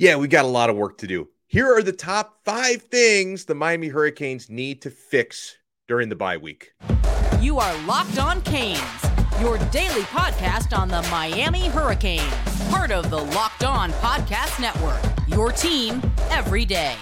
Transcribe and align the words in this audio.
Yeah, 0.00 0.14
we 0.14 0.28
got 0.28 0.44
a 0.44 0.48
lot 0.48 0.70
of 0.70 0.76
work 0.76 0.98
to 0.98 1.08
do. 1.08 1.28
Here 1.48 1.66
are 1.74 1.82
the 1.82 1.90
top 1.90 2.44
five 2.44 2.82
things 2.82 3.46
the 3.46 3.56
Miami 3.56 3.88
Hurricanes 3.88 4.48
need 4.48 4.80
to 4.82 4.90
fix 4.90 5.56
during 5.88 6.08
the 6.08 6.14
bye 6.14 6.36
week. 6.36 6.72
You 7.40 7.58
are 7.58 7.76
Locked 7.84 8.20
On 8.20 8.40
Canes, 8.42 8.78
your 9.40 9.58
daily 9.72 10.02
podcast 10.02 10.76
on 10.76 10.86
the 10.86 11.02
Miami 11.10 11.66
Hurricanes, 11.66 12.22
part 12.70 12.92
of 12.92 13.10
the 13.10 13.18
Locked 13.18 13.64
On 13.64 13.90
Podcast 13.94 14.60
Network, 14.60 15.00
your 15.26 15.50
team 15.50 16.00
every 16.30 16.64
day. 16.64 16.94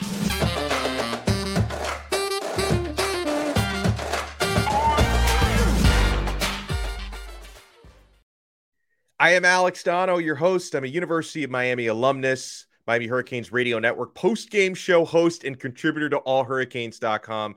I 9.19 9.31
am 9.31 9.45
Alex 9.45 9.83
Donno, 9.83 10.19
your 10.19 10.37
host. 10.37 10.75
I'm 10.75 10.85
a 10.85 10.89
University 10.89 11.43
of 11.43 11.51
Miami 11.51 11.87
alumnus, 11.87 12.66
Miami 12.87 13.09
Hurricanes 13.09 13.51
Radio 13.51 13.81
Network 13.81 14.15
post 14.15 14.51
game 14.51 14.75
show 14.75 15.05
host, 15.05 15.43
and 15.45 15.59
contributor 15.59 16.09
to 16.11 16.21
allhurricanes.com. 16.21 17.57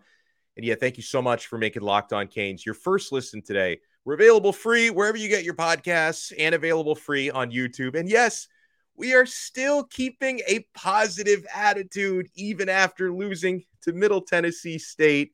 And 0.57 0.65
yeah, 0.65 0.75
thank 0.75 0.97
you 0.97 1.03
so 1.03 1.21
much 1.21 1.47
for 1.47 1.57
making 1.57 1.83
Locked 1.83 2.13
On 2.13 2.27
Canes 2.27 2.65
your 2.65 2.75
first 2.75 3.11
listen 3.11 3.41
today. 3.41 3.79
We're 4.05 4.15
available 4.15 4.51
free 4.51 4.89
wherever 4.89 5.17
you 5.17 5.29
get 5.29 5.43
your 5.43 5.53
podcasts 5.53 6.33
and 6.37 6.55
available 6.55 6.95
free 6.95 7.29
on 7.29 7.51
YouTube. 7.51 7.97
And 7.97 8.09
yes, 8.09 8.47
we 8.95 9.13
are 9.13 9.25
still 9.25 9.83
keeping 9.83 10.41
a 10.47 10.65
positive 10.73 11.45
attitude 11.53 12.27
even 12.33 12.67
after 12.67 13.13
losing 13.13 13.63
to 13.83 13.93
Middle 13.93 14.21
Tennessee 14.21 14.79
State. 14.79 15.31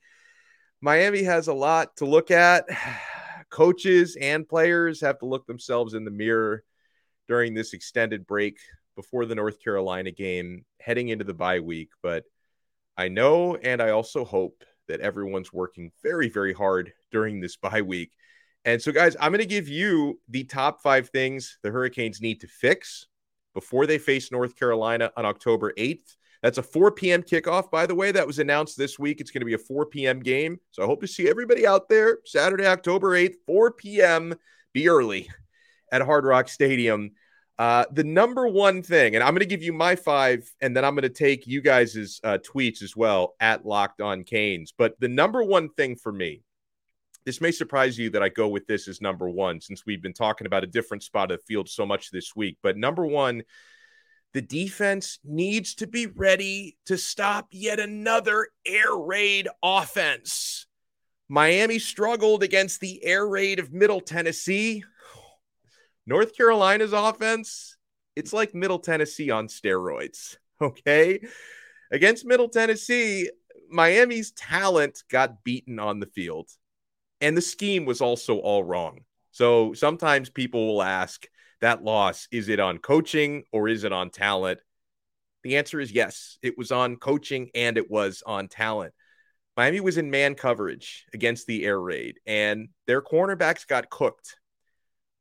Miami 0.82 1.23
has 1.23 1.48
a 1.48 1.54
lot 1.54 1.96
to 1.98 2.05
look 2.05 2.32
at 2.32 2.66
coaches 3.49 4.18
and 4.20 4.48
players 4.48 4.99
have 4.99 5.20
to 5.20 5.26
look 5.26 5.48
themselves 5.48 5.93
in 5.93 6.04
the 6.04 6.12
mirror 6.12 6.66
during 7.27 7.54
this 7.54 7.73
extended 7.73 8.27
break 8.27 8.59
before 8.95 9.26
the 9.26 9.35
North 9.35 9.62
Carolina 9.62 10.12
game, 10.12 10.66
heading 10.80 11.09
into 11.09 11.23
the 11.23 11.34
bye 11.34 11.59
week. 11.59 11.90
But 12.02 12.23
I 12.98 13.08
know 13.09 13.55
and 13.55 13.82
I 13.82 13.90
also 13.90 14.24
hope 14.24 14.63
that 14.88 15.01
everyone's 15.01 15.51
working 15.51 15.91
very, 16.04 16.29
very 16.29 16.54
hard 16.54 16.93
during 17.12 17.40
this 17.40 17.55
bye 17.57 17.82
week. 17.82 18.12
And 18.63 18.82
so, 18.82 18.91
guys, 18.91 19.16
I'm 19.20 19.32
going 19.32 19.40
to 19.40 19.46
give 19.46 19.68
you 19.68 20.20
the 20.27 20.43
top 20.43 20.82
five 20.82 21.10
things 21.10 21.60
the 21.62 21.71
Hurricanes 21.71 22.21
need 22.21 22.41
to 22.41 22.48
fix 22.48 23.05
before 23.54 23.85
they 23.85 23.99
face 23.99 24.32
North 24.32 24.55
Carolina 24.55 25.12
on 25.16 25.26
October 25.26 25.71
8th. 25.77 26.16
That's 26.41 26.57
a 26.57 26.63
4 26.63 26.91
p.m. 26.91 27.23
kickoff, 27.23 27.71
by 27.71 27.85
the 27.85 27.96
way. 27.96 28.12
That 28.12 28.27
was 28.27 28.40
announced 28.40 28.77
this 28.77 28.99
week. 28.99 29.21
It's 29.21 29.32
going 29.32 29.41
to 29.41 29.46
be 29.46 29.54
a 29.54 29.57
4 29.57 29.85
p.m. 29.88 30.20
game. 30.20 30.60
So 30.71 30.84
I 30.84 30.85
hope 30.85 31.01
to 31.01 31.07
see 31.07 31.29
everybody 31.29 31.66
out 31.66 31.90
there 31.90 32.20
Saturday, 32.26 32.66
October 32.66 33.12
8th, 33.12 33.35
4 33.46 33.71
p.m. 33.71 34.35
Be 34.73 34.90
early 34.90 35.29
at 35.91 36.01
Hard 36.01 36.26
Rock 36.26 36.49
Stadium. 36.49 37.12
Uh, 37.57 37.85
the 37.91 38.03
number 38.03 38.48
one 38.48 38.84
thing, 38.84 39.15
and 39.15 39.23
I'm 39.23 39.31
going 39.31 39.39
to 39.39 39.45
give 39.45 39.63
you 39.63 39.71
my 39.71 39.95
five, 39.95 40.51
and 40.59 40.75
then 40.75 40.84
I'm 40.84 40.93
going 40.93 41.03
to 41.03 41.09
take 41.09 41.48
you 41.48 41.61
guys' 41.61 42.20
uh, 42.23 42.37
tweets 42.39 42.84
as 42.84 42.95
well 42.95 43.35
at 43.39 43.65
Locked 43.65 44.01
On 44.01 44.23
Canes. 44.23 44.73
But 44.77 44.99
the 44.99 45.07
number 45.07 45.41
one 45.41 45.70
thing 45.70 45.95
for 45.95 46.11
me, 46.11 46.41
this 47.26 47.39
may 47.39 47.51
surprise 47.51 47.98
you 47.98 48.09
that 48.11 48.21
I 48.21 48.29
go 48.29 48.48
with 48.49 48.67
this 48.67 48.87
as 48.87 49.01
number 49.01 49.29
one 49.29 49.61
since 49.61 49.85
we've 49.85 50.01
been 50.01 50.13
talking 50.13 50.48
about 50.48 50.63
a 50.63 50.67
different 50.67 51.03
spot 51.03 51.31
of 51.31 51.39
the 51.39 51.43
field 51.45 51.70
so 51.70 51.85
much 51.85 52.11
this 52.11 52.35
week. 52.35 52.57
But 52.61 52.77
number 52.77 53.05
one 53.05 53.43
the 54.35 54.41
defense 54.41 55.20
needs 55.23 55.76
to 55.76 55.87
be 55.87 56.07
ready 56.07 56.76
to 56.87 56.98
stop 56.98 57.48
yet 57.51 57.79
another 57.79 58.49
air 58.65 58.93
raid 58.93 59.48
offense. 59.63 60.67
Miami 61.29 61.79
struggled 61.79 62.43
against 62.43 62.81
the 62.81 63.01
air 63.05 63.26
raid 63.26 63.59
of 63.59 63.71
Middle 63.71 64.01
Tennessee. 64.01 64.83
North 66.06 66.35
Carolina's 66.35 66.94
offense, 66.94 67.78
it's 68.16 68.34
like 68.34 68.53
Middle 68.53 68.79
Tennessee 68.79 69.31
on 69.31 69.47
steroids. 69.47 70.38
Okay. 70.61 71.19
Against 71.91 72.25
Middle 72.25 72.47
Tennessee, 72.47 73.29
Miami's 73.69 74.31
talent 74.31 75.03
got 75.11 75.44
beaten 75.44 75.79
on 75.79 76.00
the 76.00 76.06
field, 76.06 76.50
and 77.19 77.35
the 77.35 77.41
scheme 77.41 77.83
was 77.83 77.99
also 77.99 78.38
all 78.38 78.63
wrong. 78.63 79.01
So 79.31 79.73
sometimes 79.73 80.29
people 80.29 80.65
will 80.65 80.81
ask, 80.81 81.27
that 81.61 81.83
loss? 81.83 82.27
Is 82.31 82.49
it 82.49 82.59
on 82.59 82.77
coaching 82.77 83.44
or 83.51 83.67
is 83.67 83.83
it 83.83 83.91
on 83.91 84.09
talent? 84.09 84.59
The 85.44 85.57
answer 85.57 85.79
is 85.79 85.91
yes. 85.91 86.38
It 86.41 86.57
was 86.57 86.71
on 86.71 86.97
coaching 86.97 87.49
and 87.55 87.77
it 87.77 87.89
was 87.89 88.23
on 88.25 88.47
talent. 88.47 88.94
Miami 89.57 89.79
was 89.79 89.97
in 89.97 90.11
man 90.11 90.35
coverage 90.35 91.05
against 91.13 91.47
the 91.47 91.63
air 91.63 91.79
raid, 91.79 92.19
and 92.27 92.69
their 92.88 93.01
cornerbacks 93.01 93.65
got 93.65 93.89
cooked. 93.89 94.35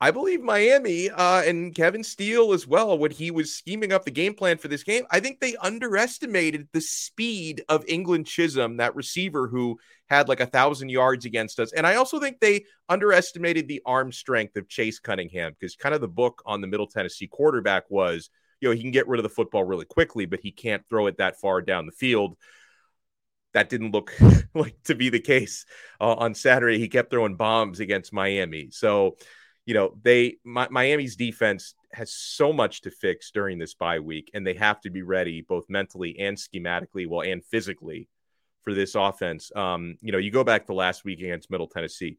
I 0.05 0.11
believe 0.11 0.43
Miami 0.43 1.09
uh, 1.09 1.41
and 1.45 1.75
Kevin 1.75 2.05
Steele 2.05 2.53
as 2.53 2.67
well, 2.67 2.99
when 2.99 3.11
he 3.11 3.31
was 3.31 3.55
scheming 3.55 3.91
up 3.91 4.05
the 4.05 4.11
game 4.11 4.35
plan 4.35 4.59
for 4.59 4.69
this 4.69 4.83
game, 4.83 5.07
I 5.11 5.19
think 5.19 5.41
they 5.41 5.57
underestimated 5.57 6.69
the 6.75 6.83
speed 6.83 7.65
of 7.71 7.87
England-Chisolm, 7.89 8.77
that 8.77 8.95
receiver 8.95 9.49
who 9.49 9.79
had 10.11 10.29
like 10.29 10.41
a 10.41 10.47
thousand 10.47 10.91
yards 10.91 11.25
against 11.25 11.59
us. 11.59 11.73
And 11.73 11.87
I 11.87 11.95
also 11.95 12.21
think 12.21 12.39
they 12.39 12.67
underestimated 12.87 13.67
the 13.67 13.81
arm 13.87 14.13
strength 14.13 14.59
of 14.59 14.69
Chase 14.69 14.99
Cunningham 14.99 15.53
because 15.59 15.75
kind 15.75 15.95
of 15.95 16.03
the 16.03 16.07
book 16.07 16.43
on 16.45 16.61
the 16.61 16.67
Middle 16.67 16.87
Tennessee 16.87 17.27
quarterback 17.27 17.85
was, 17.89 18.29
you 18.61 18.69
know, 18.69 18.75
he 18.75 18.83
can 18.83 18.91
get 18.91 19.09
rid 19.09 19.21
of 19.21 19.25
the 19.25 19.31
football 19.31 19.65
really 19.65 19.87
quickly, 19.87 20.27
but 20.27 20.41
he 20.43 20.53
can't 20.53 20.87
throw 20.87 21.07
it 21.07 21.17
that 21.17 21.41
far 21.41 21.63
down 21.63 21.87
the 21.87 21.93
field 21.93 22.37
that 23.55 23.71
didn't 23.71 23.93
look 23.93 24.13
like 24.55 24.77
to 24.85 24.95
be 24.95 25.09
the 25.09 25.21
case 25.21 25.65
uh, 25.99 26.13
on 26.13 26.35
Saturday. 26.35 26.79
He 26.79 26.89
kept 26.89 27.11
throwing 27.11 27.37
bombs 27.37 27.81
against 27.81 28.13
Miami. 28.13 28.69
So, 28.71 29.17
you 29.67 29.75
know, 29.75 29.97
they 30.03 30.37
Mi- 30.45 30.69
Miami's 30.71 31.17
defense 31.17 31.75
has 31.93 32.13
so 32.13 32.53
much 32.53 32.83
to 32.83 32.91
fix 32.91 33.31
during 33.31 33.59
this 33.59 33.75
bye 33.75 34.01
week, 34.01 34.31
and 34.35 34.47
they 34.47 34.55
have 34.55 34.81
to 34.83 34.91
be 34.91 35.03
ready 35.03 35.41
both 35.43 35.65
mentally 35.69 36.19
and 36.19 36.37
schematically, 36.37 37.07
well, 37.07 37.23
and 37.23 37.45
physically 37.45 38.09
for 38.63 38.75
this 38.75 38.95
offense. 38.95 39.51
Um, 39.55 39.97
you 40.01 40.13
know, 40.13 40.19
you 40.19 40.31
go 40.31 40.45
back 40.45 40.67
to 40.67 40.75
last 40.75 41.05
week 41.05 41.21
against 41.21 41.51
Middle 41.51 41.69
Tennessee. 41.69 42.19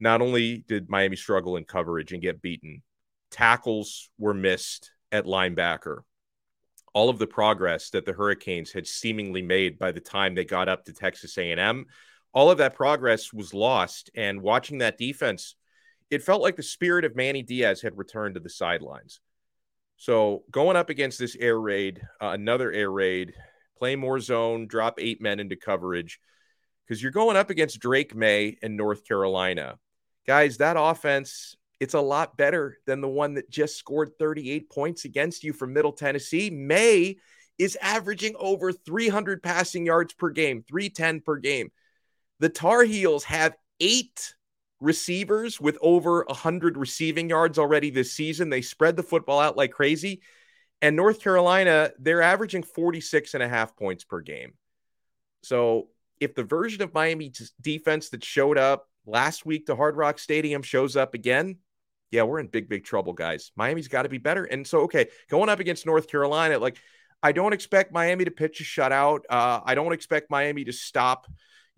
Not 0.00 0.20
only 0.20 0.64
did 0.68 0.90
Miami 0.90 1.16
struggle 1.16 1.56
in 1.56 1.64
coverage 1.64 2.12
and 2.12 2.22
get 2.22 2.42
beaten, 2.42 2.82
tackles 3.30 4.10
were 4.18 4.34
missed 4.34 4.90
at 5.12 5.24
linebacker. 5.24 6.00
All 6.92 7.08
of 7.08 7.18
the 7.18 7.26
progress 7.26 7.90
that 7.90 8.04
the 8.04 8.12
Hurricanes 8.12 8.72
had 8.72 8.86
seemingly 8.86 9.42
made 9.42 9.78
by 9.78 9.92
the 9.92 10.00
time 10.00 10.34
they 10.34 10.44
got 10.44 10.68
up 10.68 10.84
to 10.84 10.92
Texas 10.92 11.36
A&M, 11.38 11.86
all 12.32 12.50
of 12.50 12.58
that 12.58 12.74
progress 12.74 13.32
was 13.32 13.54
lost. 13.54 14.10
And 14.14 14.42
watching 14.42 14.78
that 14.78 14.98
defense 14.98 15.54
it 16.10 16.22
felt 16.22 16.42
like 16.42 16.56
the 16.56 16.62
spirit 16.62 17.04
of 17.04 17.16
Manny 17.16 17.42
Diaz 17.42 17.82
had 17.82 17.98
returned 17.98 18.34
to 18.34 18.40
the 18.40 18.50
sidelines. 18.50 19.20
So 19.96 20.44
going 20.50 20.76
up 20.76 20.90
against 20.90 21.18
this 21.18 21.36
air 21.36 21.58
raid, 21.58 22.00
uh, 22.20 22.28
another 22.28 22.70
air 22.70 22.90
raid, 22.90 23.32
play 23.78 23.96
more 23.96 24.20
zone, 24.20 24.66
drop 24.66 24.98
eight 24.98 25.20
men 25.20 25.40
into 25.40 25.56
coverage, 25.56 26.20
because 26.86 27.02
you're 27.02 27.12
going 27.12 27.36
up 27.36 27.50
against 27.50 27.80
Drake 27.80 28.14
Maye 28.14 28.58
and 28.62 28.76
North 28.76 29.06
Carolina. 29.06 29.78
Guys, 30.26 30.58
that 30.58 30.76
offense, 30.78 31.56
it's 31.80 31.94
a 31.94 32.00
lot 32.00 32.36
better 32.36 32.78
than 32.86 33.00
the 33.00 33.08
one 33.08 33.34
that 33.34 33.50
just 33.50 33.76
scored 33.76 34.10
38 34.18 34.70
points 34.70 35.04
against 35.04 35.44
you 35.44 35.52
from 35.52 35.72
Middle 35.72 35.92
Tennessee. 35.92 36.50
Maye 36.50 37.16
is 37.58 37.76
averaging 37.80 38.34
over 38.38 38.72
300 38.72 39.42
passing 39.42 39.86
yards 39.86 40.12
per 40.12 40.30
game, 40.30 40.62
310 40.68 41.20
per 41.20 41.36
game. 41.36 41.70
The 42.38 42.48
Tar 42.48 42.82
Heels 42.84 43.24
have 43.24 43.56
eight 43.80 44.34
receivers 44.80 45.60
with 45.60 45.78
over 45.80 46.24
100 46.28 46.76
receiving 46.76 47.28
yards 47.28 47.58
already 47.58 47.90
this 47.90 48.12
season. 48.12 48.50
They 48.50 48.62
spread 48.62 48.96
the 48.96 49.02
football 49.02 49.40
out 49.40 49.56
like 49.56 49.72
crazy. 49.72 50.22
And 50.82 50.94
North 50.94 51.20
Carolina, 51.20 51.92
they're 51.98 52.22
averaging 52.22 52.62
46 52.62 53.34
and 53.34 53.42
a 53.42 53.48
half 53.48 53.76
points 53.76 54.04
per 54.04 54.20
game. 54.20 54.54
So 55.42 55.88
if 56.20 56.34
the 56.34 56.44
version 56.44 56.82
of 56.82 56.92
Miami 56.92 57.32
defense 57.60 58.10
that 58.10 58.24
showed 58.24 58.58
up 58.58 58.88
last 59.06 59.46
week 59.46 59.66
to 59.66 59.76
Hard 59.76 59.96
Rock 59.96 60.18
Stadium 60.18 60.62
shows 60.62 60.96
up 60.96 61.14
again, 61.14 61.58
yeah, 62.10 62.22
we're 62.22 62.40
in 62.40 62.46
big, 62.46 62.68
big 62.68 62.84
trouble, 62.84 63.12
guys. 63.12 63.52
Miami's 63.56 63.88
got 63.88 64.02
to 64.02 64.08
be 64.08 64.18
better. 64.18 64.44
And 64.44 64.66
so, 64.66 64.80
okay, 64.82 65.08
going 65.28 65.48
up 65.48 65.60
against 65.60 65.86
North 65.86 66.08
Carolina, 66.08 66.58
like, 66.58 66.76
I 67.22 67.32
don't 67.32 67.52
expect 67.52 67.92
Miami 67.92 68.24
to 68.26 68.30
pitch 68.30 68.60
a 68.60 68.64
shutout. 68.64 69.20
Uh, 69.28 69.60
I 69.64 69.74
don't 69.74 69.92
expect 69.92 70.30
Miami 70.30 70.64
to 70.64 70.72
stop 70.72 71.26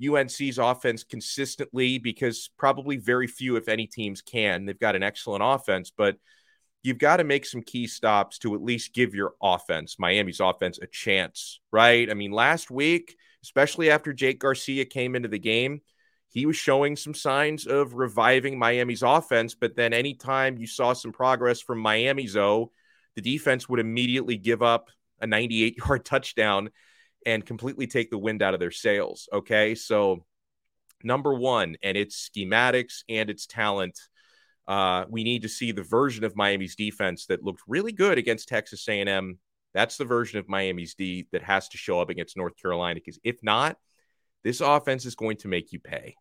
UNC's 0.04 0.58
offense 0.58 1.04
consistently 1.04 1.98
because 1.98 2.50
probably 2.56 2.96
very 2.96 3.26
few, 3.26 3.56
if 3.56 3.68
any, 3.68 3.86
teams 3.86 4.22
can. 4.22 4.64
They've 4.64 4.78
got 4.78 4.96
an 4.96 5.02
excellent 5.02 5.42
offense, 5.44 5.90
but 5.96 6.16
you've 6.82 6.98
got 6.98 7.16
to 7.16 7.24
make 7.24 7.44
some 7.44 7.62
key 7.62 7.86
stops 7.86 8.38
to 8.38 8.54
at 8.54 8.62
least 8.62 8.94
give 8.94 9.14
your 9.14 9.34
offense, 9.42 9.98
Miami's 9.98 10.40
offense, 10.40 10.78
a 10.80 10.86
chance, 10.86 11.60
right? 11.72 12.10
I 12.10 12.14
mean, 12.14 12.30
last 12.30 12.70
week, 12.70 13.16
especially 13.42 13.90
after 13.90 14.12
Jake 14.12 14.38
Garcia 14.38 14.84
came 14.84 15.16
into 15.16 15.28
the 15.28 15.38
game, 15.38 15.80
he 16.30 16.46
was 16.46 16.56
showing 16.56 16.94
some 16.94 17.14
signs 17.14 17.66
of 17.66 17.94
reviving 17.94 18.58
Miami's 18.58 19.02
offense. 19.02 19.54
But 19.54 19.76
then 19.76 19.92
anytime 19.92 20.58
you 20.58 20.66
saw 20.66 20.92
some 20.92 21.12
progress 21.12 21.60
from 21.60 21.78
Miami's 21.78 22.36
O, 22.36 22.70
the 23.16 23.22
defense 23.22 23.68
would 23.68 23.80
immediately 23.80 24.36
give 24.36 24.62
up 24.62 24.90
a 25.20 25.26
98 25.26 25.78
yard 25.78 26.04
touchdown 26.04 26.70
and 27.26 27.44
completely 27.44 27.86
take 27.86 28.10
the 28.10 28.18
wind 28.18 28.42
out 28.42 28.54
of 28.54 28.60
their 28.60 28.70
sails. 28.70 29.28
Okay. 29.32 29.74
So, 29.74 30.24
number 31.02 31.34
one, 31.34 31.76
and 31.82 31.96
its 31.96 32.28
schematics 32.28 33.02
and 33.08 33.30
its 33.30 33.46
talent. 33.46 33.98
Uh, 34.66 35.06
we 35.08 35.24
need 35.24 35.42
to 35.42 35.48
see 35.48 35.72
the 35.72 35.82
version 35.82 36.24
of 36.24 36.36
Miami's 36.36 36.76
defense 36.76 37.24
that 37.26 37.42
looked 37.42 37.62
really 37.66 37.92
good 37.92 38.18
against 38.18 38.48
Texas 38.48 38.86
A&M 38.86 39.38
That's 39.72 39.96
the 39.96 40.04
version 40.04 40.38
of 40.38 40.48
Miami's 40.48 40.94
D 40.94 41.26
that 41.32 41.42
has 41.42 41.68
to 41.70 41.78
show 41.78 42.00
up 42.00 42.10
against 42.10 42.36
North 42.36 42.54
Carolina 42.60 42.96
because 42.96 43.18
if 43.24 43.42
not, 43.42 43.78
this 44.44 44.60
offense 44.60 45.06
is 45.06 45.14
going 45.14 45.38
to 45.38 45.48
make 45.48 45.72
you 45.72 45.80
pay. 45.80 46.16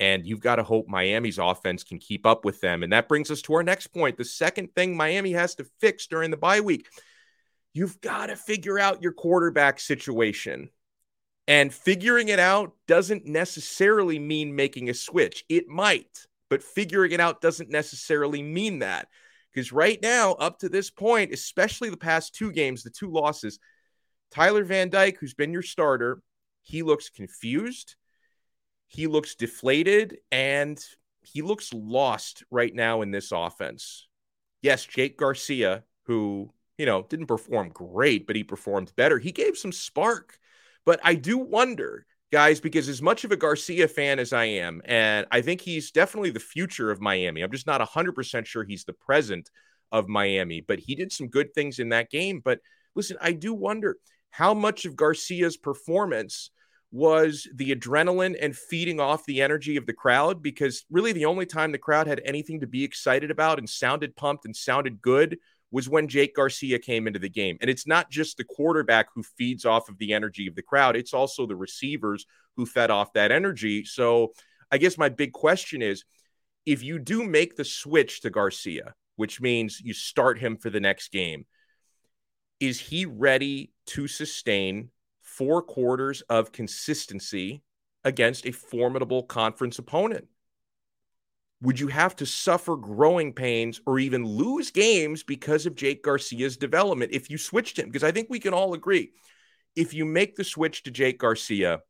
And 0.00 0.24
you've 0.24 0.40
got 0.40 0.56
to 0.56 0.62
hope 0.62 0.86
Miami's 0.86 1.38
offense 1.38 1.82
can 1.82 1.98
keep 1.98 2.24
up 2.24 2.44
with 2.44 2.60
them. 2.60 2.84
And 2.84 2.92
that 2.92 3.08
brings 3.08 3.32
us 3.32 3.42
to 3.42 3.54
our 3.54 3.64
next 3.64 3.88
point. 3.88 4.16
The 4.16 4.24
second 4.24 4.74
thing 4.76 4.96
Miami 4.96 5.32
has 5.32 5.56
to 5.56 5.66
fix 5.80 6.06
during 6.06 6.30
the 6.30 6.36
bye 6.36 6.60
week 6.60 6.86
you've 7.78 8.00
got 8.00 8.26
to 8.26 8.34
figure 8.34 8.76
out 8.76 9.02
your 9.02 9.12
quarterback 9.12 9.78
situation. 9.78 10.68
And 11.46 11.72
figuring 11.72 12.28
it 12.28 12.40
out 12.40 12.72
doesn't 12.88 13.24
necessarily 13.24 14.18
mean 14.18 14.56
making 14.56 14.90
a 14.90 14.94
switch. 14.94 15.44
It 15.48 15.68
might, 15.68 16.26
but 16.50 16.64
figuring 16.64 17.12
it 17.12 17.20
out 17.20 17.40
doesn't 17.40 17.70
necessarily 17.70 18.42
mean 18.42 18.80
that. 18.80 19.06
Because 19.54 19.72
right 19.72 19.98
now, 20.02 20.32
up 20.32 20.58
to 20.58 20.68
this 20.68 20.90
point, 20.90 21.32
especially 21.32 21.88
the 21.88 21.96
past 21.96 22.34
two 22.34 22.50
games, 22.50 22.82
the 22.82 22.90
two 22.90 23.12
losses, 23.12 23.60
Tyler 24.32 24.64
Van 24.64 24.90
Dyke, 24.90 25.16
who's 25.20 25.34
been 25.34 25.52
your 25.52 25.62
starter, 25.62 26.20
he 26.62 26.82
looks 26.82 27.08
confused. 27.08 27.94
He 28.88 29.06
looks 29.06 29.36
deflated 29.36 30.18
and 30.32 30.84
he 31.20 31.42
looks 31.42 31.72
lost 31.72 32.42
right 32.50 32.74
now 32.74 33.02
in 33.02 33.12
this 33.12 33.30
offense. 33.30 34.08
Yes, 34.62 34.84
Jake 34.84 35.16
Garcia, 35.16 35.84
who, 36.06 36.50
you 36.78 36.86
know, 36.86 37.02
didn't 37.02 37.26
perform 37.26 37.70
great, 37.70 38.26
but 38.26 38.36
he 38.36 38.44
performed 38.44 38.92
better. 38.96 39.18
He 39.18 39.32
gave 39.32 39.58
some 39.58 39.72
spark. 39.72 40.38
But 40.86 41.00
I 41.02 41.16
do 41.16 41.36
wonder, 41.36 42.06
guys, 42.32 42.60
because 42.60 42.88
as 42.88 43.02
much 43.02 43.24
of 43.24 43.32
a 43.32 43.36
Garcia 43.36 43.88
fan 43.88 44.18
as 44.18 44.32
I 44.32 44.44
am, 44.44 44.80
and 44.84 45.26
I 45.30 45.42
think 45.42 45.60
he's 45.60 45.90
definitely 45.90 46.30
the 46.30 46.40
future 46.40 46.90
of 46.90 47.00
Miami, 47.00 47.42
I'm 47.42 47.50
just 47.50 47.66
not 47.66 47.80
100% 47.80 48.46
sure 48.46 48.64
he's 48.64 48.84
the 48.84 48.92
present 48.92 49.50
of 49.90 50.08
Miami, 50.08 50.60
but 50.60 50.78
he 50.78 50.94
did 50.94 51.12
some 51.12 51.28
good 51.28 51.52
things 51.52 51.80
in 51.80 51.90
that 51.90 52.10
game. 52.10 52.40
But 52.42 52.60
listen, 52.94 53.16
I 53.20 53.32
do 53.32 53.52
wonder 53.52 53.96
how 54.30 54.54
much 54.54 54.84
of 54.84 54.96
Garcia's 54.96 55.56
performance 55.56 56.50
was 56.90 57.46
the 57.54 57.74
adrenaline 57.74 58.36
and 58.40 58.56
feeding 58.56 58.98
off 58.98 59.26
the 59.26 59.42
energy 59.42 59.76
of 59.76 59.84
the 59.84 59.92
crowd 59.92 60.42
because 60.42 60.84
really 60.90 61.12
the 61.12 61.26
only 61.26 61.44
time 61.44 61.70
the 61.70 61.78
crowd 61.78 62.06
had 62.06 62.22
anything 62.24 62.60
to 62.60 62.66
be 62.66 62.82
excited 62.82 63.30
about 63.30 63.58
and 63.58 63.68
sounded 63.68 64.16
pumped 64.16 64.46
and 64.46 64.56
sounded 64.56 65.02
good 65.02 65.38
was 65.70 65.88
when 65.88 66.08
Jake 66.08 66.34
Garcia 66.34 66.78
came 66.78 67.06
into 67.06 67.18
the 67.18 67.28
game. 67.28 67.58
And 67.60 67.68
it's 67.68 67.86
not 67.86 68.10
just 68.10 68.36
the 68.36 68.44
quarterback 68.44 69.08
who 69.14 69.22
feeds 69.22 69.64
off 69.64 69.88
of 69.88 69.98
the 69.98 70.12
energy 70.12 70.46
of 70.46 70.54
the 70.54 70.62
crowd, 70.62 70.96
it's 70.96 71.12
also 71.12 71.46
the 71.46 71.56
receivers 71.56 72.26
who 72.56 72.64
fed 72.64 72.90
off 72.90 73.12
that 73.12 73.30
energy. 73.32 73.84
So 73.84 74.32
I 74.70 74.78
guess 74.78 74.98
my 74.98 75.08
big 75.08 75.32
question 75.32 75.82
is 75.82 76.04
if 76.64 76.82
you 76.82 76.98
do 76.98 77.22
make 77.22 77.56
the 77.56 77.64
switch 77.64 78.20
to 78.22 78.30
Garcia, 78.30 78.94
which 79.16 79.40
means 79.40 79.80
you 79.80 79.94
start 79.94 80.38
him 80.38 80.56
for 80.56 80.70
the 80.70 80.80
next 80.80 81.12
game, 81.12 81.46
is 82.60 82.80
he 82.80 83.06
ready 83.06 83.72
to 83.86 84.08
sustain 84.08 84.90
four 85.22 85.62
quarters 85.62 86.22
of 86.22 86.52
consistency 86.52 87.62
against 88.04 88.46
a 88.46 88.52
formidable 88.52 89.22
conference 89.22 89.78
opponent? 89.78 90.28
Would 91.62 91.80
you 91.80 91.88
have 91.88 92.14
to 92.16 92.26
suffer 92.26 92.76
growing 92.76 93.32
pains 93.32 93.80
or 93.84 93.98
even 93.98 94.24
lose 94.24 94.70
games 94.70 95.22
because 95.24 95.66
of 95.66 95.74
Jake 95.74 96.04
Garcia's 96.04 96.56
development 96.56 97.12
if 97.12 97.30
you 97.30 97.36
switched 97.36 97.78
him? 97.78 97.86
Because 97.86 98.04
I 98.04 98.12
think 98.12 98.28
we 98.30 98.38
can 98.38 98.54
all 98.54 98.74
agree 98.74 99.10
if 99.78 99.94
you 99.94 100.04
make 100.04 100.34
the 100.34 100.42
switch 100.42 100.82
to 100.82 100.90
Jake 100.90 101.18
Garcia, 101.18 101.82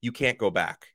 you 0.00 0.12
can't 0.12 0.38
go 0.38 0.50
back. 0.50 0.86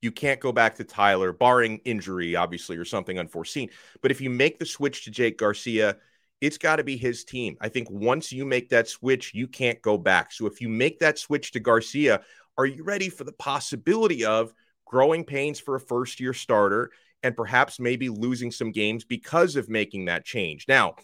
You 0.00 0.10
can't 0.10 0.40
go 0.40 0.52
back 0.52 0.76
to 0.76 0.84
Tyler, 0.84 1.34
barring 1.34 1.82
injury, 1.84 2.34
obviously, 2.34 2.78
or 2.78 2.86
something 2.86 3.18
unforeseen. 3.18 3.68
But 4.00 4.10
if 4.10 4.22
you 4.22 4.30
make 4.30 4.58
the 4.58 4.64
switch 4.64 5.04
to 5.04 5.10
Jake 5.10 5.36
Garcia, 5.36 5.98
it's 6.40 6.56
got 6.56 6.76
to 6.76 6.84
be 6.84 6.96
his 6.96 7.24
team. 7.24 7.58
I 7.60 7.68
think 7.68 7.90
once 7.90 8.32
you 8.32 8.46
make 8.46 8.70
that 8.70 8.88
switch, 8.88 9.34
you 9.34 9.46
can't 9.46 9.82
go 9.82 9.98
back. 9.98 10.32
So 10.32 10.46
if 10.46 10.62
you 10.62 10.70
make 10.70 10.98
that 11.00 11.18
switch 11.18 11.52
to 11.52 11.60
Garcia, 11.60 12.22
are 12.56 12.64
you 12.64 12.82
ready 12.82 13.10
for 13.10 13.24
the 13.24 13.32
possibility 13.32 14.24
of 14.24 14.54
growing 14.86 15.24
pains 15.24 15.60
for 15.60 15.74
a 15.74 15.80
first 15.80 16.20
year 16.20 16.32
starter 16.32 16.90
and 17.22 17.36
perhaps 17.36 17.80
maybe 17.80 18.08
losing 18.08 18.50
some 18.50 18.72
games 18.72 19.04
because 19.04 19.56
of 19.56 19.68
making 19.68 20.06
that 20.06 20.24
change? 20.24 20.66
Now, 20.68 20.94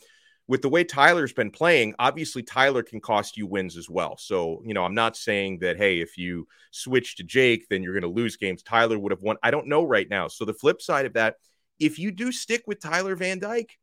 with 0.48 0.62
the 0.62 0.68
way 0.68 0.84
Tyler's 0.84 1.32
been 1.32 1.50
playing, 1.50 1.94
obviously 1.98 2.42
Tyler 2.42 2.82
can 2.82 3.00
cost 3.00 3.36
you 3.36 3.46
wins 3.46 3.76
as 3.76 3.90
well. 3.90 4.16
So, 4.16 4.62
you 4.64 4.74
know, 4.74 4.84
I'm 4.84 4.94
not 4.94 5.16
saying 5.16 5.58
that, 5.60 5.76
hey, 5.76 6.00
if 6.00 6.16
you 6.16 6.46
switch 6.70 7.16
to 7.16 7.24
Jake, 7.24 7.66
then 7.68 7.82
you're 7.82 7.98
going 7.98 8.02
to 8.02 8.20
lose 8.20 8.36
games. 8.36 8.62
Tyler 8.62 8.98
would 8.98 9.12
have 9.12 9.22
won. 9.22 9.36
I 9.42 9.50
don't 9.50 9.66
know 9.66 9.84
right 9.84 10.08
now. 10.08 10.28
So, 10.28 10.44
the 10.44 10.54
flip 10.54 10.80
side 10.80 11.06
of 11.06 11.14
that, 11.14 11.36
if 11.80 11.98
you 11.98 12.12
do 12.12 12.30
stick 12.30 12.62
with 12.66 12.80
Tyler 12.80 13.16
Van 13.16 13.38
Dyke, 13.38 13.76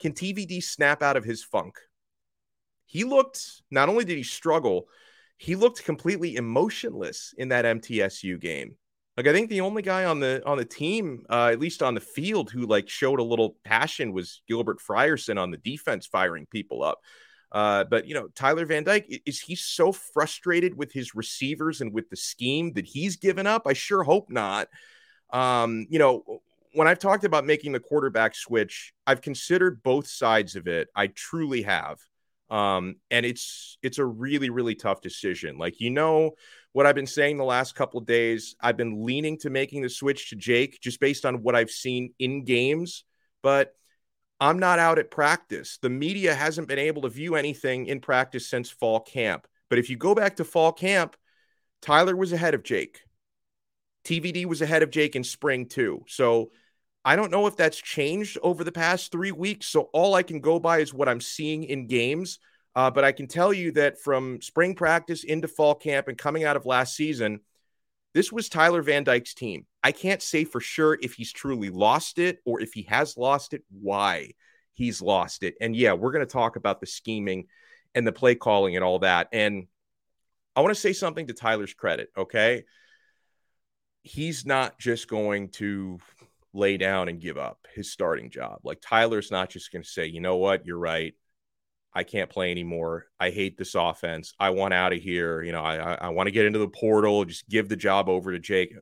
can 0.00 0.12
TVD 0.12 0.62
snap 0.62 1.02
out 1.02 1.16
of 1.16 1.24
his 1.24 1.44
funk? 1.44 1.78
He 2.86 3.04
looked, 3.04 3.62
not 3.70 3.88
only 3.88 4.04
did 4.04 4.16
he 4.16 4.22
struggle, 4.22 4.88
he 5.38 5.56
looked 5.56 5.84
completely 5.84 6.36
emotionless 6.36 7.34
in 7.36 7.48
that 7.48 7.64
MTSU 7.64 8.40
game. 8.40 8.76
Like 9.16 9.28
I 9.28 9.32
think 9.32 9.48
the 9.48 9.60
only 9.60 9.82
guy 9.82 10.04
on 10.04 10.18
the 10.20 10.42
on 10.44 10.58
the 10.58 10.64
team, 10.64 11.24
uh, 11.30 11.50
at 11.52 11.60
least 11.60 11.82
on 11.82 11.94
the 11.94 12.00
field, 12.00 12.50
who 12.50 12.66
like 12.66 12.88
showed 12.88 13.20
a 13.20 13.24
little 13.24 13.56
passion 13.64 14.12
was 14.12 14.42
Gilbert 14.48 14.80
Frierson 14.80 15.38
on 15.40 15.50
the 15.50 15.56
defense, 15.58 16.06
firing 16.06 16.46
people 16.46 16.82
up. 16.82 17.00
Uh, 17.52 17.84
but 17.84 18.08
you 18.08 18.14
know, 18.14 18.26
Tyler 18.34 18.66
Van 18.66 18.82
Dyke 18.82 19.22
is 19.24 19.38
he 19.38 19.54
so 19.54 19.92
frustrated 19.92 20.76
with 20.76 20.92
his 20.92 21.14
receivers 21.14 21.80
and 21.80 21.92
with 21.92 22.10
the 22.10 22.16
scheme 22.16 22.72
that 22.72 22.86
he's 22.86 23.16
given 23.16 23.46
up? 23.46 23.62
I 23.66 23.72
sure 23.72 24.02
hope 24.02 24.28
not. 24.28 24.68
Um, 25.30 25.86
you 25.88 26.00
know, 26.00 26.40
when 26.72 26.88
I've 26.88 26.98
talked 26.98 27.22
about 27.22 27.46
making 27.46 27.70
the 27.70 27.78
quarterback 27.78 28.34
switch, 28.34 28.92
I've 29.06 29.22
considered 29.22 29.84
both 29.84 30.08
sides 30.08 30.56
of 30.56 30.66
it. 30.66 30.88
I 30.96 31.06
truly 31.06 31.62
have. 31.62 32.00
Um, 32.50 32.96
and 33.10 33.24
it's 33.24 33.78
it's 33.82 33.98
a 33.98 34.04
really 34.04 34.50
really 34.50 34.74
tough 34.74 35.00
decision. 35.00 35.56
Like 35.56 35.80
you 35.80 35.90
know 35.90 36.32
what 36.74 36.86
I've 36.86 36.96
been 36.96 37.06
saying 37.06 37.36
the 37.36 37.44
last 37.44 37.76
couple 37.76 38.00
of 38.00 38.06
days, 38.06 38.56
I've 38.60 38.76
been 38.76 39.06
leaning 39.06 39.38
to 39.38 39.48
making 39.48 39.82
the 39.82 39.88
switch 39.88 40.30
to 40.30 40.36
Jake 40.36 40.80
just 40.80 40.98
based 40.98 41.24
on 41.24 41.36
what 41.36 41.54
I've 41.54 41.70
seen 41.70 42.12
in 42.18 42.44
games, 42.44 43.04
but 43.44 43.76
I'm 44.40 44.58
not 44.58 44.80
out 44.80 44.98
at 44.98 45.08
practice. 45.08 45.78
The 45.80 45.88
media 45.88 46.34
hasn't 46.34 46.66
been 46.66 46.80
able 46.80 47.02
to 47.02 47.08
view 47.08 47.36
anything 47.36 47.86
in 47.86 48.00
practice 48.00 48.48
since 48.48 48.70
fall 48.70 48.98
camp. 48.98 49.46
But 49.70 49.78
if 49.78 49.88
you 49.88 49.96
go 49.96 50.16
back 50.16 50.34
to 50.36 50.44
fall 50.44 50.72
camp, 50.72 51.14
Tyler 51.80 52.16
was 52.16 52.32
ahead 52.32 52.54
of 52.54 52.64
Jake. 52.64 53.02
TVD 54.04 54.44
was 54.44 54.60
ahead 54.60 54.82
of 54.82 54.90
Jake 54.90 55.14
in 55.14 55.22
spring 55.22 55.66
too. 55.66 56.02
So 56.08 56.50
I 57.04 57.14
don't 57.14 57.30
know 57.30 57.46
if 57.46 57.56
that's 57.56 57.80
changed 57.80 58.36
over 58.42 58.64
the 58.64 58.72
past 58.72 59.12
three 59.12 59.30
weeks. 59.30 59.68
So 59.68 59.82
all 59.92 60.14
I 60.14 60.24
can 60.24 60.40
go 60.40 60.58
by 60.58 60.78
is 60.78 60.92
what 60.92 61.08
I'm 61.08 61.20
seeing 61.20 61.62
in 61.62 61.86
games. 61.86 62.40
Uh, 62.76 62.90
but 62.90 63.04
I 63.04 63.12
can 63.12 63.28
tell 63.28 63.52
you 63.52 63.72
that 63.72 64.00
from 64.00 64.40
spring 64.42 64.74
practice 64.74 65.24
into 65.24 65.48
fall 65.48 65.74
camp 65.74 66.08
and 66.08 66.18
coming 66.18 66.44
out 66.44 66.56
of 66.56 66.66
last 66.66 66.96
season, 66.96 67.40
this 68.14 68.32
was 68.32 68.48
Tyler 68.48 68.82
Van 68.82 69.04
Dyke's 69.04 69.34
team. 69.34 69.66
I 69.82 69.92
can't 69.92 70.22
say 70.22 70.44
for 70.44 70.60
sure 70.60 70.98
if 71.00 71.14
he's 71.14 71.32
truly 71.32 71.70
lost 71.70 72.18
it 72.18 72.38
or 72.44 72.60
if 72.60 72.72
he 72.72 72.82
has 72.82 73.16
lost 73.16 73.54
it, 73.54 73.62
why 73.70 74.32
he's 74.72 75.02
lost 75.02 75.42
it. 75.42 75.54
And 75.60 75.74
yeah, 75.74 75.92
we're 75.92 76.12
going 76.12 76.26
to 76.26 76.32
talk 76.32 76.56
about 76.56 76.80
the 76.80 76.86
scheming 76.86 77.46
and 77.94 78.06
the 78.06 78.12
play 78.12 78.34
calling 78.34 78.76
and 78.76 78.84
all 78.84 79.00
that. 79.00 79.28
And 79.32 79.66
I 80.56 80.60
want 80.60 80.74
to 80.74 80.80
say 80.80 80.92
something 80.92 81.26
to 81.28 81.32
Tyler's 81.32 81.74
credit, 81.74 82.10
okay? 82.16 82.64
He's 84.02 84.44
not 84.44 84.78
just 84.78 85.08
going 85.08 85.50
to 85.50 85.98
lay 86.52 86.76
down 86.76 87.08
and 87.08 87.20
give 87.20 87.36
up 87.36 87.66
his 87.74 87.90
starting 87.90 88.30
job. 88.30 88.60
Like 88.62 88.78
Tyler's 88.80 89.30
not 89.30 89.50
just 89.50 89.72
going 89.72 89.82
to 89.82 89.88
say, 89.88 90.06
you 90.06 90.20
know 90.20 90.36
what, 90.36 90.66
you're 90.66 90.78
right. 90.78 91.14
I 91.94 92.02
can't 92.02 92.30
play 92.30 92.50
anymore. 92.50 93.06
I 93.20 93.30
hate 93.30 93.56
this 93.56 93.74
offense. 93.74 94.34
I 94.38 94.50
want 94.50 94.74
out 94.74 94.92
of 94.92 95.00
here. 95.00 95.42
You 95.42 95.52
know, 95.52 95.62
I, 95.62 95.94
I, 95.94 96.08
want 96.08 96.26
to 96.26 96.32
get 96.32 96.44
into 96.44 96.58
the 96.58 96.68
portal, 96.68 97.24
just 97.24 97.48
give 97.48 97.68
the 97.68 97.76
job 97.76 98.08
over 98.08 98.32
to 98.32 98.40
Jake. 98.40 98.74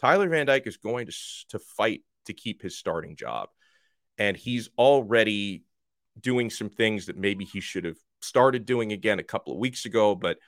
Tyler 0.00 0.28
Van 0.28 0.46
Dyke 0.46 0.66
is 0.66 0.76
going 0.76 1.06
to, 1.06 1.12
to 1.48 1.58
fight 1.58 2.02
to 2.26 2.32
keep 2.32 2.62
his 2.62 2.78
starting 2.78 3.16
job. 3.16 3.48
And 4.18 4.36
he's 4.36 4.68
already 4.78 5.64
doing 6.20 6.48
some 6.50 6.70
things 6.70 7.06
that 7.06 7.16
maybe 7.16 7.44
he 7.44 7.60
should 7.60 7.84
have 7.84 7.98
started 8.22 8.66
doing 8.66 8.92
again 8.92 9.18
a 9.18 9.24
couple 9.24 9.52
of 9.52 9.58
weeks 9.58 9.84
ago. 9.84 10.14
But, 10.14 10.38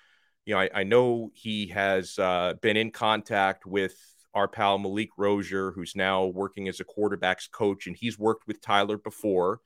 you 0.45 0.55
know, 0.55 0.61
I, 0.61 0.71
I 0.75 0.83
know 0.85 1.33
he 1.35 1.69
has 1.69 2.19
uh, 2.19 2.55
been 2.63 2.77
in 2.77 2.93
contact 2.93 3.67
with 3.67 3.97
our 4.35 4.49
pal 4.49 4.79
Malik 4.79 5.11
Rosier, 5.19 5.73
who's 5.73 5.97
now 5.97 6.27
working 6.27 6.69
as 6.69 6.81
a 6.81 6.85
quarterbacks 6.85 7.51
coach, 7.51 7.87
and 7.87 7.97
he's 7.97 8.19
worked 8.19 8.47
with 8.47 8.63
Tyler 8.63 8.97
before. 8.97 9.61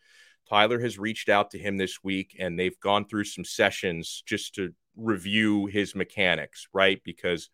Tyler 0.49 0.81
has 0.81 0.99
reached 0.99 1.29
out 1.29 1.51
to 1.51 1.59
him 1.59 1.77
this 1.77 2.03
week, 2.03 2.37
and 2.39 2.59
they've 2.59 2.79
gone 2.81 3.07
through 3.07 3.25
some 3.25 3.45
sessions 3.45 4.23
just 4.27 4.55
to 4.55 4.73
review 4.97 5.67
his 5.67 5.95
mechanics, 5.95 6.69
right? 6.73 7.01
Because 7.05 7.51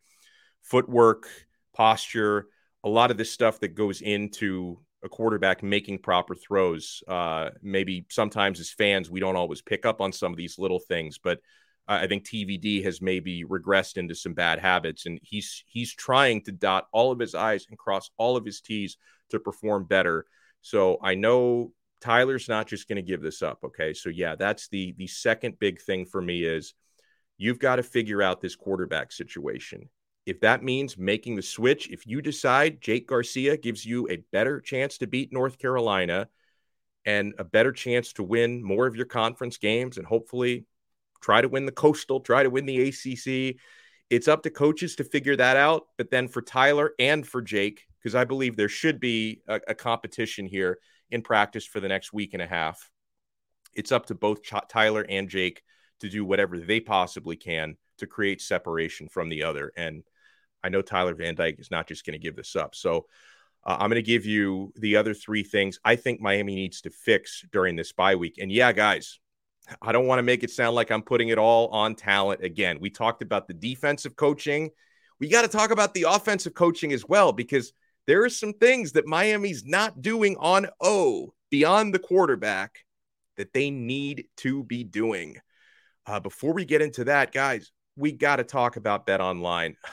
footwork, 0.62 1.28
posture, 1.74 2.46
a 2.84 2.88
lot 2.88 3.10
of 3.10 3.16
this 3.16 3.30
stuff 3.30 3.60
that 3.60 3.74
goes 3.74 4.00
into 4.00 4.78
a 5.04 5.08
quarterback 5.08 5.62
making 5.62 5.98
proper 5.98 6.34
throws. 6.34 7.02
Uh, 7.08 7.50
maybe 7.62 8.06
sometimes 8.10 8.60
as 8.60 8.70
fans, 8.70 9.10
we 9.10 9.20
don't 9.20 9.36
always 9.36 9.62
pick 9.62 9.84
up 9.84 10.00
on 10.00 10.12
some 10.12 10.32
of 10.32 10.38
these 10.38 10.58
little 10.58 10.78
things, 10.78 11.18
but 11.18 11.40
I 11.88 12.06
think 12.06 12.24
TVD 12.24 12.84
has 12.84 13.02
maybe 13.02 13.44
regressed 13.44 13.96
into 13.96 14.14
some 14.14 14.34
bad 14.34 14.60
habits, 14.60 15.06
and 15.06 15.18
he's 15.22 15.64
he's 15.66 15.92
trying 15.92 16.42
to 16.42 16.52
dot 16.52 16.86
all 16.92 17.10
of 17.10 17.18
his 17.18 17.34
I's 17.34 17.66
and 17.68 17.78
cross 17.78 18.10
all 18.16 18.36
of 18.36 18.44
his 18.44 18.60
T's 18.60 18.96
to 19.30 19.40
perform 19.40 19.84
better. 19.84 20.24
So 20.60 20.98
I 21.02 21.16
know 21.16 21.72
Tyler's 22.02 22.48
not 22.48 22.66
just 22.66 22.88
going 22.88 22.96
to 22.96 23.02
give 23.02 23.22
this 23.22 23.42
up. 23.42 23.60
Okay. 23.64 23.94
So 23.94 24.08
yeah, 24.08 24.34
that's 24.34 24.68
the 24.68 24.94
the 24.98 25.06
second 25.06 25.58
big 25.58 25.80
thing 25.80 26.04
for 26.04 26.20
me 26.20 26.44
is 26.44 26.74
you've 27.38 27.58
got 27.58 27.76
to 27.76 27.82
figure 27.82 28.22
out 28.22 28.40
this 28.40 28.56
quarterback 28.56 29.12
situation. 29.12 29.88
If 30.26 30.40
that 30.40 30.62
means 30.62 30.98
making 30.98 31.36
the 31.36 31.42
switch, 31.42 31.90
if 31.90 32.06
you 32.06 32.20
decide 32.22 32.80
Jake 32.80 33.08
Garcia 33.08 33.56
gives 33.56 33.84
you 33.84 34.08
a 34.08 34.22
better 34.32 34.60
chance 34.60 34.98
to 34.98 35.06
beat 35.06 35.32
North 35.32 35.58
Carolina 35.58 36.28
and 37.04 37.34
a 37.38 37.44
better 37.44 37.72
chance 37.72 38.12
to 38.14 38.22
win 38.22 38.62
more 38.62 38.86
of 38.86 38.94
your 38.94 39.06
conference 39.06 39.56
games 39.56 39.98
and 39.98 40.06
hopefully 40.06 40.66
try 41.20 41.40
to 41.40 41.48
win 41.48 41.66
the 41.66 41.72
Coastal, 41.72 42.20
try 42.20 42.42
to 42.42 42.50
win 42.50 42.66
the 42.66 42.88
ACC, 42.88 43.56
it's 44.10 44.28
up 44.28 44.42
to 44.42 44.50
coaches 44.50 44.96
to 44.96 45.04
figure 45.04 45.36
that 45.36 45.56
out. 45.56 45.86
But 45.96 46.10
then 46.10 46.28
for 46.28 46.42
Tyler 46.42 46.92
and 46.98 47.26
for 47.26 47.40
Jake, 47.40 47.86
because 47.98 48.14
I 48.14 48.24
believe 48.24 48.56
there 48.56 48.68
should 48.68 49.00
be 49.00 49.40
a, 49.48 49.60
a, 49.68 49.74
competition 49.74 50.44
here 50.44 50.78
in 51.12 51.22
practice 51.22 51.66
for 51.66 51.78
the 51.78 51.88
next 51.88 52.12
week 52.12 52.32
and 52.32 52.42
a 52.42 52.46
half, 52.46 52.90
it's 53.74 53.92
up 53.92 54.06
to 54.06 54.14
both 54.14 54.40
Tyler 54.68 55.06
and 55.08 55.28
Jake 55.28 55.62
to 56.00 56.08
do 56.08 56.24
whatever 56.24 56.58
they 56.58 56.80
possibly 56.80 57.36
can 57.36 57.76
to 57.98 58.06
create 58.06 58.40
separation 58.40 59.08
from 59.08 59.28
the 59.28 59.44
other. 59.44 59.72
And 59.76 60.02
I 60.64 60.68
know 60.68 60.82
Tyler 60.82 61.14
Van 61.14 61.34
Dyke 61.34 61.60
is 61.60 61.70
not 61.70 61.86
just 61.86 62.04
going 62.04 62.14
to 62.14 62.22
give 62.22 62.36
this 62.36 62.56
up. 62.56 62.74
So 62.74 63.06
uh, 63.64 63.76
I'm 63.78 63.88
going 63.90 63.96
to 63.96 64.02
give 64.02 64.26
you 64.26 64.72
the 64.76 64.96
other 64.96 65.14
three 65.14 65.42
things 65.42 65.78
I 65.84 65.96
think 65.96 66.20
Miami 66.20 66.54
needs 66.54 66.80
to 66.82 66.90
fix 66.90 67.44
during 67.52 67.76
this 67.76 67.92
bye 67.92 68.16
week. 68.16 68.38
And 68.40 68.50
yeah, 68.50 68.72
guys, 68.72 69.20
I 69.80 69.92
don't 69.92 70.06
want 70.06 70.18
to 70.18 70.24
make 70.24 70.42
it 70.42 70.50
sound 70.50 70.74
like 70.74 70.90
I'm 70.90 71.02
putting 71.02 71.28
it 71.28 71.38
all 71.38 71.68
on 71.68 71.94
talent 71.94 72.42
again. 72.42 72.78
We 72.80 72.90
talked 72.90 73.22
about 73.22 73.46
the 73.46 73.54
defensive 73.54 74.16
coaching. 74.16 74.70
We 75.20 75.28
got 75.28 75.42
to 75.42 75.48
talk 75.48 75.70
about 75.70 75.94
the 75.94 76.06
offensive 76.08 76.54
coaching 76.54 76.92
as 76.92 77.06
well 77.06 77.32
because 77.32 77.72
there 78.06 78.24
are 78.24 78.30
some 78.30 78.52
things 78.52 78.92
that 78.92 79.06
Miami's 79.06 79.64
not 79.64 80.02
doing 80.02 80.36
on 80.38 80.66
O 80.80 81.34
beyond 81.50 81.94
the 81.94 81.98
quarterback 81.98 82.78
that 83.36 83.52
they 83.52 83.70
need 83.70 84.26
to 84.38 84.64
be 84.64 84.84
doing. 84.84 85.36
Uh, 86.06 86.20
before 86.20 86.52
we 86.52 86.64
get 86.64 86.82
into 86.82 87.04
that, 87.04 87.32
guys, 87.32 87.70
we 87.96 88.12
got 88.12 88.36
to 88.36 88.44
talk 88.44 88.76
about 88.76 89.06
Bet 89.06 89.20
Online. 89.20 89.76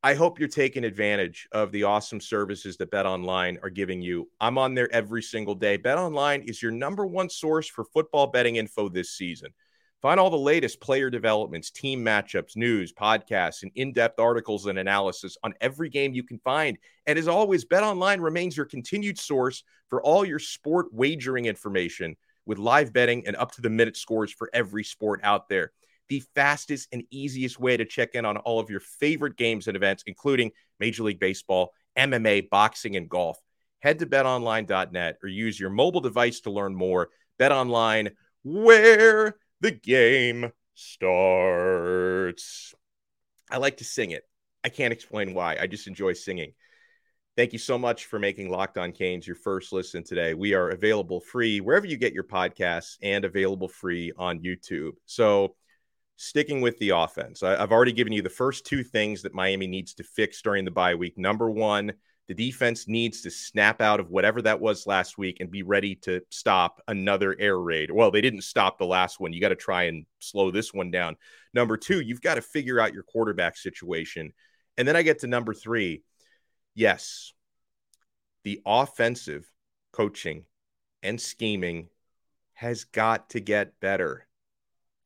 I 0.00 0.14
hope 0.14 0.38
you're 0.38 0.48
taking 0.48 0.84
advantage 0.84 1.48
of 1.50 1.72
the 1.72 1.82
awesome 1.82 2.20
services 2.20 2.76
that 2.76 2.92
Bet 2.92 3.04
Online 3.04 3.58
are 3.64 3.70
giving 3.70 4.00
you. 4.00 4.30
I'm 4.40 4.56
on 4.56 4.74
there 4.74 4.92
every 4.94 5.22
single 5.22 5.56
day. 5.56 5.76
Bet 5.76 5.98
Online 5.98 6.42
is 6.42 6.62
your 6.62 6.70
number 6.70 7.04
one 7.04 7.28
source 7.28 7.68
for 7.68 7.84
football 7.84 8.28
betting 8.28 8.56
info 8.56 8.88
this 8.88 9.10
season. 9.10 9.50
Find 10.00 10.20
all 10.20 10.30
the 10.30 10.38
latest 10.38 10.80
player 10.80 11.10
developments, 11.10 11.70
team 11.70 12.04
matchups, 12.04 12.56
news, 12.56 12.92
podcasts, 12.92 13.62
and 13.62 13.72
in 13.74 13.92
depth 13.92 14.20
articles 14.20 14.66
and 14.66 14.78
analysis 14.78 15.36
on 15.42 15.54
every 15.60 15.88
game 15.88 16.14
you 16.14 16.22
can 16.22 16.38
find. 16.38 16.78
And 17.06 17.18
as 17.18 17.26
always, 17.26 17.64
Bet 17.64 17.82
Online 17.82 18.20
remains 18.20 18.56
your 18.56 18.66
continued 18.66 19.18
source 19.18 19.64
for 19.88 20.00
all 20.02 20.24
your 20.24 20.38
sport 20.38 20.86
wagering 20.92 21.46
information 21.46 22.16
with 22.46 22.58
live 22.58 22.92
betting 22.92 23.26
and 23.26 23.34
up 23.36 23.52
to 23.52 23.60
the 23.60 23.70
minute 23.70 23.96
scores 23.96 24.32
for 24.32 24.48
every 24.52 24.84
sport 24.84 25.20
out 25.24 25.48
there 25.48 25.72
the 26.08 26.22
fastest 26.34 26.88
and 26.92 27.04
easiest 27.10 27.60
way 27.60 27.76
to 27.76 27.84
check 27.84 28.14
in 28.14 28.24
on 28.24 28.36
all 28.38 28.58
of 28.60 28.70
your 28.70 28.80
favorite 28.80 29.36
games 29.36 29.68
and 29.68 29.76
events, 29.76 30.02
including 30.06 30.50
Major 30.80 31.02
League 31.02 31.20
Baseball, 31.20 31.72
MMA, 31.96 32.48
boxing, 32.50 32.96
and 32.96 33.08
golf. 33.08 33.38
Head 33.80 34.00
to 34.00 34.06
betonline.net 34.06 35.18
or 35.22 35.28
use 35.28 35.58
your 35.60 35.70
mobile 35.70 36.00
device 36.00 36.40
to 36.40 36.50
learn 36.50 36.74
more. 36.74 37.10
BetOnline, 37.38 38.12
where 38.42 39.36
the 39.60 39.70
game 39.70 40.52
starts. 40.74 42.74
I 43.50 43.58
like 43.58 43.78
to 43.78 43.84
sing 43.84 44.10
it. 44.10 44.24
I 44.64 44.68
can't 44.68 44.92
explain 44.92 45.34
why. 45.34 45.56
I 45.60 45.66
just 45.66 45.86
enjoy 45.86 46.12
singing. 46.12 46.52
Thank 47.36 47.52
you 47.52 47.58
so 47.58 47.78
much 47.78 48.06
for 48.06 48.18
making 48.18 48.50
Locked 48.50 48.78
On 48.78 48.90
Canes 48.90 49.26
your 49.26 49.36
first 49.36 49.72
listen 49.72 50.02
today. 50.02 50.34
We 50.34 50.54
are 50.54 50.70
available 50.70 51.20
free 51.20 51.60
wherever 51.60 51.86
you 51.86 51.96
get 51.96 52.12
your 52.12 52.24
podcasts 52.24 52.96
and 53.00 53.24
available 53.24 53.68
free 53.68 54.12
on 54.18 54.40
YouTube. 54.40 54.92
So, 55.06 55.54
sticking 56.16 56.60
with 56.60 56.76
the 56.78 56.90
offense, 56.90 57.44
I, 57.44 57.56
have 57.56 57.70
already 57.70 57.92
given 57.92 58.12
you 58.12 58.22
the 58.22 58.28
first 58.28 58.66
two 58.66 58.82
things 58.82 59.22
that 59.22 59.34
Miami 59.34 59.68
needs 59.68 59.94
to 59.94 60.02
fix 60.02 60.42
during 60.42 60.64
the 60.64 60.72
bye 60.72 60.96
week. 60.96 61.16
Number 61.16 61.48
one, 61.48 61.92
the 62.28 62.34
defense 62.34 62.86
needs 62.86 63.22
to 63.22 63.30
snap 63.30 63.80
out 63.80 64.00
of 64.00 64.10
whatever 64.10 64.42
that 64.42 64.60
was 64.60 64.86
last 64.86 65.16
week 65.16 65.38
and 65.40 65.50
be 65.50 65.62
ready 65.62 65.94
to 65.94 66.20
stop 66.28 66.82
another 66.86 67.34
air 67.38 67.58
raid. 67.58 67.90
Well, 67.90 68.10
they 68.10 68.20
didn't 68.20 68.42
stop 68.42 68.78
the 68.78 68.84
last 68.84 69.18
one. 69.18 69.32
You 69.32 69.40
got 69.40 69.48
to 69.48 69.56
try 69.56 69.84
and 69.84 70.04
slow 70.18 70.50
this 70.50 70.74
one 70.74 70.90
down. 70.90 71.16
Number 71.54 71.78
two, 71.78 72.00
you've 72.00 72.20
got 72.20 72.34
to 72.34 72.42
figure 72.42 72.78
out 72.78 72.92
your 72.92 73.02
quarterback 73.02 73.56
situation. 73.56 74.34
And 74.76 74.86
then 74.86 74.94
I 74.94 75.02
get 75.02 75.20
to 75.20 75.26
number 75.26 75.54
three. 75.54 76.02
Yes, 76.74 77.32
the 78.44 78.60
offensive 78.66 79.50
coaching 79.92 80.44
and 81.02 81.18
scheming 81.18 81.88
has 82.52 82.84
got 82.84 83.30
to 83.30 83.40
get 83.40 83.80
better. 83.80 84.26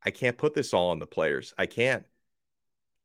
I 0.04 0.10
can't 0.10 0.36
put 0.36 0.54
this 0.54 0.74
all 0.74 0.90
on 0.90 0.98
the 0.98 1.06
players. 1.06 1.54
I 1.56 1.66
can't. 1.66 2.04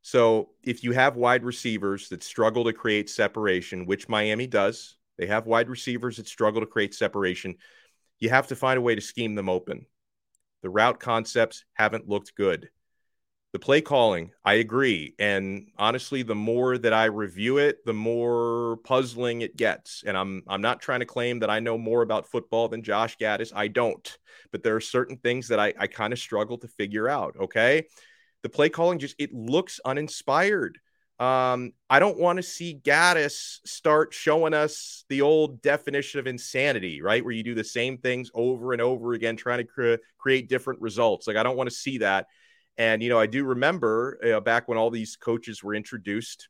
So 0.01 0.49
if 0.63 0.83
you 0.83 0.93
have 0.93 1.15
wide 1.15 1.43
receivers 1.43 2.09
that 2.09 2.23
struggle 2.23 2.63
to 2.65 2.73
create 2.73 3.09
separation, 3.09 3.85
which 3.85 4.07
Miami 4.07 4.47
does, 4.47 4.97
they 5.17 5.27
have 5.27 5.47
wide 5.47 5.69
receivers 5.69 6.17
that 6.17 6.27
struggle 6.27 6.61
to 6.61 6.67
create 6.67 6.93
separation. 6.93 7.55
You 8.19 8.29
have 8.29 8.47
to 8.47 8.55
find 8.55 8.77
a 8.77 8.81
way 8.81 8.95
to 8.95 9.01
scheme 9.01 9.35
them 9.35 9.49
open. 9.49 9.85
The 10.61 10.69
route 10.69 10.99
concepts 10.99 11.65
haven't 11.73 12.07
looked 12.07 12.35
good. 12.35 12.69
The 13.53 13.59
play 13.59 13.81
calling, 13.81 14.31
I 14.43 14.55
agree. 14.55 15.15
And 15.17 15.69
honestly, 15.77 16.21
the 16.21 16.35
more 16.35 16.77
that 16.77 16.93
I 16.93 17.05
review 17.05 17.57
it, 17.57 17.85
the 17.85 17.93
more 17.93 18.77
puzzling 18.83 19.41
it 19.41 19.55
gets. 19.55 20.03
And 20.05 20.17
I'm 20.17 20.43
I'm 20.47 20.61
not 20.61 20.81
trying 20.81 20.99
to 20.99 21.05
claim 21.05 21.39
that 21.39 21.49
I 21.49 21.59
know 21.59 21.77
more 21.77 22.01
about 22.01 22.29
football 22.29 22.67
than 22.67 22.83
Josh 22.83 23.17
Gattis. 23.17 23.53
I 23.55 23.69
don't. 23.69 24.17
But 24.51 24.63
there 24.63 24.75
are 24.75 24.81
certain 24.81 25.17
things 25.17 25.47
that 25.47 25.59
I, 25.59 25.73
I 25.79 25.87
kind 25.87 26.11
of 26.11 26.19
struggle 26.19 26.57
to 26.59 26.67
figure 26.67 27.07
out. 27.07 27.35
Okay. 27.39 27.87
The 28.43 28.49
play 28.49 28.69
calling 28.69 28.99
just 28.99 29.15
it 29.17 29.33
looks 29.33 29.79
uninspired. 29.83 30.77
Um, 31.19 31.71
I 31.89 31.99
don't 31.99 32.19
want 32.19 32.37
to 32.37 32.43
see 32.43 32.79
Gattis 32.83 33.59
start 33.65 34.13
showing 34.13 34.53
us 34.53 35.03
the 35.09 35.21
old 35.21 35.63
definition 35.63 36.19
of 36.19 36.27
insanity, 36.27 37.01
right? 37.01 37.23
Where 37.23 37.33
you 37.33 37.43
do 37.43 37.55
the 37.55 37.63
same 37.63 37.97
things 37.97 38.29
over 38.35 38.73
and 38.73 38.81
over 38.81 39.13
again, 39.13 39.35
trying 39.35 39.59
to 39.59 39.63
cre- 39.63 40.03
create 40.19 40.47
different 40.47 40.79
results. 40.79 41.25
Like, 41.27 41.35
I 41.35 41.43
don't 41.43 41.57
want 41.57 41.69
to 41.69 41.75
see 41.75 41.97
that. 41.99 42.27
And, 42.77 43.01
you 43.01 43.09
know, 43.09 43.19
I 43.19 43.25
do 43.25 43.43
remember 43.43 44.19
uh, 44.23 44.39
back 44.41 44.67
when 44.67 44.77
all 44.77 44.91
these 44.91 45.15
coaches 45.15 45.63
were 45.63 45.73
introduced, 45.73 46.49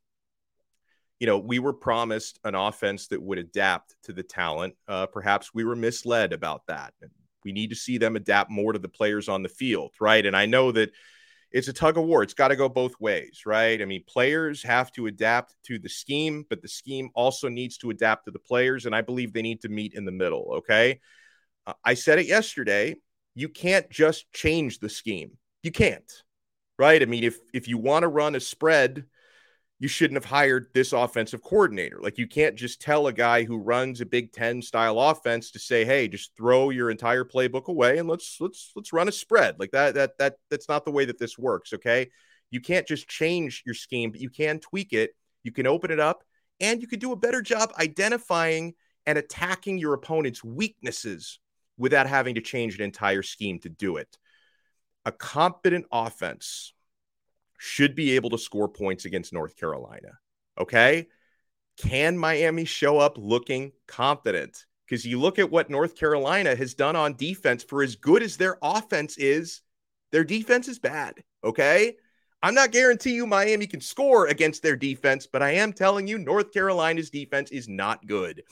you 1.20 1.27
know, 1.27 1.39
we 1.39 1.60
were 1.60 1.74
promised 1.74 2.38
an 2.44 2.53
offense 2.53 3.08
that 3.08 3.22
would 3.22 3.38
adapt 3.38 3.96
to 4.03 4.12
the 4.12 4.24
talent. 4.24 4.75
Uh, 4.88 5.06
perhaps 5.06 5.53
we 5.53 5.63
were 5.63 5.77
misled 5.77 6.34
about 6.34 6.67
that. 6.67 6.94
We 7.46 7.53
need 7.53 7.70
to 7.70 7.75
see 7.75 7.98
them 7.98 8.17
adapt 8.17 8.51
more 8.51 8.74
to 8.74 8.79
the 8.79 8.89
players 8.89 9.29
on 9.29 9.44
the 9.44 9.50
field, 9.50 9.94
right? 10.01 10.25
And 10.25 10.36
I 10.36 10.46
know 10.46 10.74
that 10.74 10.91
it's 11.51 11.68
a 11.68 11.74
tug 11.74 11.98
of 11.98 12.06
war. 12.06 12.24
It's 12.24 12.34
got 12.34 12.50
to 12.50 12.56
go 12.56 12.70
both 12.70 13.00
ways, 13.00 13.44
right? 13.46 13.82
I 13.82 13.86
mean, 13.86 14.04
players 14.08 14.63
have 14.63 14.92
to 14.94 15.08
adapt 15.08 15.56
to 15.66 15.80
the 15.80 15.89
scheme, 15.89 16.46
but 16.50 16.62
the 16.62 16.68
scheme 16.68 17.10
also 17.16 17.50
needs 17.50 17.77
to 17.80 17.89
adapt 17.89 18.25
to 18.25 18.32
the 18.32 18.39
players. 18.39 18.86
And 18.86 18.96
I 18.96 19.01
believe 19.01 19.34
they 19.34 19.42
need 19.42 19.62
to 19.62 19.70
meet 19.70 19.94
in 19.94 20.06
the 20.06 20.12
middle, 20.12 20.56
okay? 20.58 21.00
Uh, 21.66 21.74
I 21.84 21.94
said 21.94 22.20
it 22.20 22.27
yesterday. 22.27 22.96
You 23.36 23.50
can't 23.50 23.89
just 23.89 24.32
change 24.34 24.80
the 24.80 24.89
scheme 24.89 25.38
you 25.68 25.72
can't, 25.72 26.24
right? 26.80 27.01
I 27.01 27.06
mean, 27.06 27.24
if 27.24 27.38
if 27.54 27.68
you 27.68 27.77
want 27.77 28.04
to 28.04 28.08
run 28.08 28.36
a 28.36 28.39
spread, 28.39 29.06
you 29.79 29.88
shouldn't 29.88 30.15
have 30.22 30.29
hired 30.29 30.67
this 30.74 30.91
offensive 30.91 31.43
coordinator. 31.43 32.00
Like 32.01 32.17
you 32.17 32.27
can't 32.27 32.55
just 32.55 32.81
tell 32.81 33.07
a 33.07 33.13
guy 33.13 33.43
who 33.43 33.57
runs 33.57 34.01
a 34.01 34.05
Big 34.05 34.31
10 34.31 34.62
style 34.62 35.00
offense 35.00 35.51
to 35.51 35.60
say, 35.60 35.86
"Hey, 35.86 36.07
just 36.07 36.36
throw 36.36 36.72
your 36.72 36.89
entire 36.89 37.24
playbook 37.24 37.65
away 37.65 37.98
and 38.00 38.10
let's 38.10 38.38
let's 38.39 38.72
let's 38.75 38.91
run 38.93 39.07
a 39.07 39.12
spread." 39.12 39.60
Like 39.60 39.72
that 39.72 39.93
that 39.96 40.17
that 40.17 40.36
that's 40.50 40.67
not 40.67 40.86
the 40.86 40.91
way 40.91 41.05
that 41.05 41.19
this 41.19 41.38
works, 41.38 41.74
okay? 41.74 42.10
You 42.50 42.62
can't 42.62 42.88
just 42.88 43.07
change 43.07 43.63
your 43.65 43.75
scheme, 43.75 44.12
but 44.12 44.22
you 44.22 44.29
can 44.29 44.60
tweak 44.60 44.93
it. 44.93 45.12
You 45.43 45.51
can 45.51 45.67
open 45.67 45.91
it 45.91 46.00
up 46.00 46.24
and 46.60 46.81
you 46.81 46.88
can 46.88 47.00
do 47.00 47.12
a 47.12 47.17
better 47.17 47.41
job 47.41 47.72
identifying 47.77 48.74
and 49.05 49.17
attacking 49.17 49.77
your 49.77 49.93
opponent's 49.93 50.43
weaknesses 50.43 51.39
without 51.77 52.07
having 52.07 52.36
to 52.36 52.41
change 52.41 52.75
an 52.75 52.81
entire 52.84 53.22
scheme 53.22 53.60
to 53.60 53.69
do 53.69 53.98
it 53.98 54.17
a 55.07 55.12
competent 55.12 55.86
offense 55.89 56.74
should 57.58 57.96
be 57.96 58.16
able 58.16 58.30
to 58.30 58.38
score 58.38 58.70
points 58.70 59.06
against 59.06 59.34
North 59.34 59.56
Carolina. 59.58 60.20
Okay. 60.60 61.08
Can 61.78 62.18
Miami 62.18 62.66
show 62.66 62.98
up 62.98 63.18
looking 63.18 63.72
confident? 63.88 64.66
Because 64.86 65.06
you 65.06 65.20
look 65.20 65.38
at 65.38 65.52
what 65.52 65.70
North 65.70 65.96
Carolina 65.96 66.56
has 66.56 66.74
done 66.74 66.96
on 66.96 67.16
defense, 67.16 67.64
for 67.64 67.84
as 67.84 67.96
good 67.96 68.24
as 68.24 68.38
their 68.38 68.58
offense 68.62 69.18
is, 69.18 69.62
their 70.12 70.24
defense 70.24 70.68
is 70.68 70.80
bad. 70.80 71.16
Okay. 71.44 71.96
I'm 72.42 72.54
not 72.54 72.72
guaranteeing 72.72 73.16
you 73.16 73.28
Miami 73.28 73.68
can 73.68 73.82
score 73.82 74.28
against 74.28 74.62
their 74.62 74.76
defense, 74.76 75.28
but 75.28 75.42
I 75.42 75.52
am 75.52 75.74
telling 75.74 76.08
you 76.08 76.18
North 76.18 76.54
Carolina's 76.54 77.10
defense 77.10 77.52
is 77.52 77.68
not 77.68 78.06
good. 78.06 78.44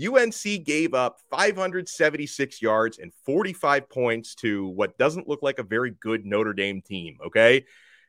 UNC 0.00 0.64
gave 0.64 0.94
up 0.94 1.18
576 1.30 2.62
yards 2.62 2.98
and 2.98 3.12
45 3.24 3.88
points 3.88 4.34
to 4.36 4.68
what 4.68 4.98
doesn't 4.98 5.28
look 5.28 5.42
like 5.42 5.58
a 5.58 5.64
very 5.64 5.92
good 6.00 6.24
Notre 6.24 6.52
Dame 6.52 6.82
team. 6.82 7.18
Okay. 7.24 7.64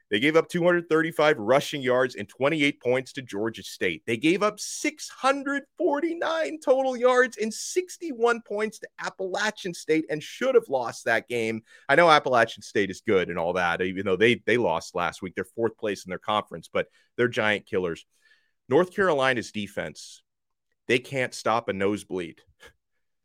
They 0.09 0.19
gave 0.19 0.35
up 0.35 0.49
235 0.49 1.37
rushing 1.37 1.81
yards 1.81 2.15
and 2.15 2.27
28 2.27 2.81
points 2.81 3.13
to 3.13 3.21
Georgia 3.21 3.61
State. 3.61 4.01
They 4.07 4.17
gave 4.17 4.41
up 4.41 4.59
649 4.59 6.59
total 6.65 6.97
yards 6.97 7.37
and 7.37 7.53
61 7.53 8.41
points 8.41 8.79
to 8.79 8.87
Appalachian 8.99 9.75
State 9.75 10.05
and 10.09 10.23
should 10.23 10.55
have 10.55 10.67
lost 10.67 11.05
that 11.05 11.27
game. 11.27 11.61
I 11.87 11.93
know 11.95 12.09
Appalachian 12.09 12.63
State 12.63 12.89
is 12.89 13.03
good 13.05 13.29
and 13.29 13.37
all 13.37 13.53
that, 13.53 13.81
even 13.81 14.03
though 14.05 14.15
they 14.15 14.41
they 14.45 14.57
lost 14.57 14.95
last 14.95 15.21
week. 15.21 15.35
They're 15.35 15.43
fourth 15.43 15.77
place 15.77 16.05
in 16.05 16.09
their 16.09 16.17
conference, 16.17 16.69
but 16.71 16.87
they're 17.15 17.27
giant 17.27 17.67
killers. 17.67 18.05
North 18.67 18.95
Carolina's 18.95 19.51
defense, 19.51 20.23
they 20.87 20.99
can't 20.99 21.35
stop 21.35 21.69
a 21.69 21.73
nosebleed. 21.73 22.41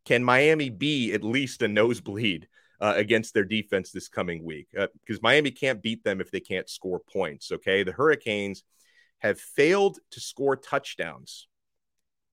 Can 0.05 0.23
Miami 0.23 0.69
be 0.69 1.14
at 1.14 1.25
least 1.25 1.62
a 1.62 1.69
nosebleed? 1.69 2.47
Uh, 2.85 2.93
against 2.97 3.33
their 3.33 3.45
defense 3.45 3.91
this 3.91 4.09
coming 4.09 4.45
week 4.45 4.69
because 4.71 5.17
uh, 5.17 5.23
Miami 5.23 5.50
can't 5.50 5.83
beat 5.83 6.05
them 6.05 6.21
if 6.21 6.31
they 6.31 6.38
can't 6.41 6.69
score 6.69 7.00
points. 7.00 7.50
Okay. 7.50 7.83
The 7.83 7.93
Hurricanes 7.93 8.62
have 9.21 9.41
failed 9.41 9.99
to 10.11 10.21
score 10.21 10.55
touchdowns 10.55 11.49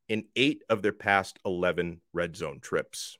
in 0.10 0.26
eight 0.36 0.62
of 0.70 0.82
their 0.82 0.92
past 0.92 1.40
11 1.46 2.02
red 2.12 2.36
zone 2.36 2.60
trips. 2.60 3.18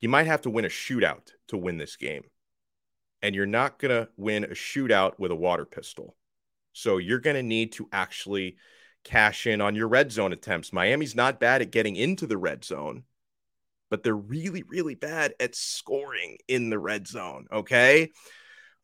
You 0.00 0.10
might 0.10 0.26
have 0.26 0.42
to 0.42 0.50
win 0.50 0.66
a 0.66 0.68
shootout 0.68 1.30
to 1.48 1.56
win 1.56 1.78
this 1.78 1.96
game. 1.96 2.24
And 3.22 3.34
you're 3.34 3.46
not 3.46 3.78
going 3.78 3.90
to 3.90 4.10
win 4.18 4.44
a 4.44 4.48
shootout 4.48 5.18
with 5.18 5.30
a 5.30 5.36
water 5.36 5.64
pistol. 5.64 6.14
So 6.74 6.98
you're 6.98 7.20
going 7.20 7.36
to 7.36 7.42
need 7.42 7.72
to 7.72 7.88
actually 7.90 8.58
cash 9.02 9.46
in 9.46 9.62
on 9.62 9.74
your 9.74 9.88
red 9.88 10.12
zone 10.12 10.34
attempts. 10.34 10.74
Miami's 10.74 11.16
not 11.16 11.40
bad 11.40 11.62
at 11.62 11.70
getting 11.70 11.96
into 11.96 12.26
the 12.26 12.36
red 12.36 12.66
zone 12.66 13.04
but 13.90 14.02
they're 14.02 14.14
really, 14.14 14.62
really 14.62 14.94
bad 14.94 15.34
at 15.40 15.54
scoring 15.54 16.38
in 16.48 16.70
the 16.70 16.78
red 16.78 17.06
zone. 17.06 17.46
Okay. 17.52 18.10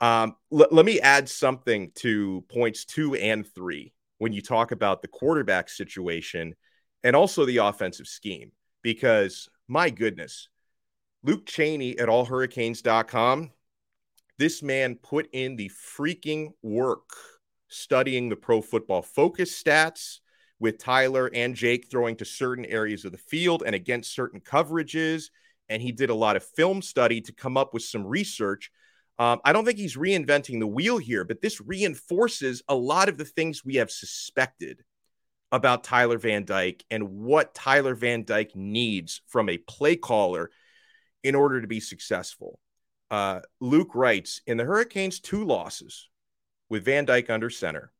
Um, 0.01 0.37
l- 0.53 0.69
let 0.71 0.85
me 0.85 1.01
add 1.01 1.29
something 1.29 1.93
to 1.97 2.45
points 2.51 2.85
two 2.85 3.15
and 3.15 3.47
three 3.47 3.93
when 4.19 4.33
you 4.33 4.43
talk 4.43 4.73
about 4.73 5.03
the 5.03 5.09
quarterback 5.09 5.69
situation 5.69 6.55
and 7.03 7.15
also 7.15 7.45
the 7.45 7.59
offensive 7.59 8.07
scheme, 8.07 8.53
because 8.83 9.49
my 9.69 9.91
goodness, 9.91 10.49
Luke 11.23 11.47
Cheney 11.47 11.99
at 11.99 12.09
allhurricanes.com, 12.09 13.51
this 14.39 14.63
man 14.63 14.97
put 14.97 15.29
in 15.33 15.57
the 15.57 15.71
freaking 15.97 16.49
work 16.63 17.09
studying 17.69 18.29
the 18.29 18.37
pro 18.37 18.61
football 18.61 19.03
focus 19.03 19.63
stats 19.63 20.21
with 20.59 20.79
Tyler 20.79 21.31
and 21.33 21.55
Jake 21.55 21.91
throwing 21.91 22.17
to 22.17 22.25
certain 22.25 22.65
areas 22.65 23.05
of 23.05 23.13
the 23.13 23.19
field 23.19 23.63
and 23.65 23.75
against 23.75 24.15
certain 24.15 24.41
coverages. 24.41 25.25
And 25.69 25.83
he 25.83 25.93
did 25.93 26.11
a 26.11 26.15
lot 26.15 26.37
of 26.37 26.45
film 26.45 26.83
study 26.83 27.21
to 27.23 27.33
come 27.33 27.57
up 27.57 27.75
with 27.75 27.83
some 27.83 28.07
research. 28.07 28.71
Um, 29.19 29.41
I 29.45 29.53
don't 29.53 29.65
think 29.65 29.79
he's 29.79 29.97
reinventing 29.97 30.59
the 30.59 30.67
wheel 30.67 30.99
here, 30.99 31.25
but 31.25 31.41
this 31.41 31.61
reinforces 31.61 32.63
a 32.69 32.75
lot 32.75 33.09
of 33.09 33.17
the 33.17 33.25
things 33.25 33.65
we 33.65 33.77
have 33.77 33.91
suspected 33.91 34.83
about 35.53 35.85
Tyler 35.85 36.19
Van 36.19 36.45
Dyke 36.45 36.85
and 36.91 37.09
what 37.09 37.55
Tyler 37.55 37.95
Van 37.95 38.25
Dyke 38.25 38.57
needs 38.57 39.23
from 39.29 39.49
a 39.49 39.59
play 39.59 39.95
caller 39.95 40.51
in 41.23 41.35
order 41.37 41.61
to 41.61 41.69
be 41.69 41.79
successful. 41.79 42.59
Uh, 43.11 43.41
Luke 43.61 43.95
writes 43.95 44.41
in 44.47 44.57
the 44.57 44.65
Hurricanes' 44.65 45.21
two 45.21 45.45
losses 45.45 46.09
with 46.69 46.85
Van 46.85 47.05
Dyke 47.05 47.31
under 47.31 47.51
center, 47.51 47.93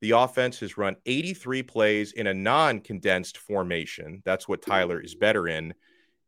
the 0.00 0.10
offense 0.12 0.60
has 0.60 0.76
run 0.76 0.96
83 1.06 1.62
plays 1.62 2.12
in 2.12 2.26
a 2.26 2.34
non 2.34 2.80
condensed 2.80 3.38
formation. 3.38 4.22
That's 4.24 4.46
what 4.46 4.62
Tyler 4.62 5.00
is 5.00 5.14
better 5.14 5.48
in. 5.48 5.74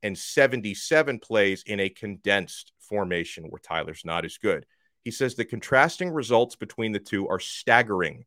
And 0.02 0.16
77 0.16 1.18
plays 1.18 1.64
in 1.66 1.80
a 1.80 1.88
condensed 1.88 2.72
formation 2.78 3.44
where 3.44 3.60
Tyler's 3.60 4.04
not 4.04 4.24
as 4.24 4.38
good. 4.38 4.64
He 5.04 5.10
says 5.10 5.34
the 5.34 5.44
contrasting 5.44 6.10
results 6.10 6.56
between 6.56 6.92
the 6.92 6.98
two 6.98 7.28
are 7.28 7.40
staggering. 7.40 8.24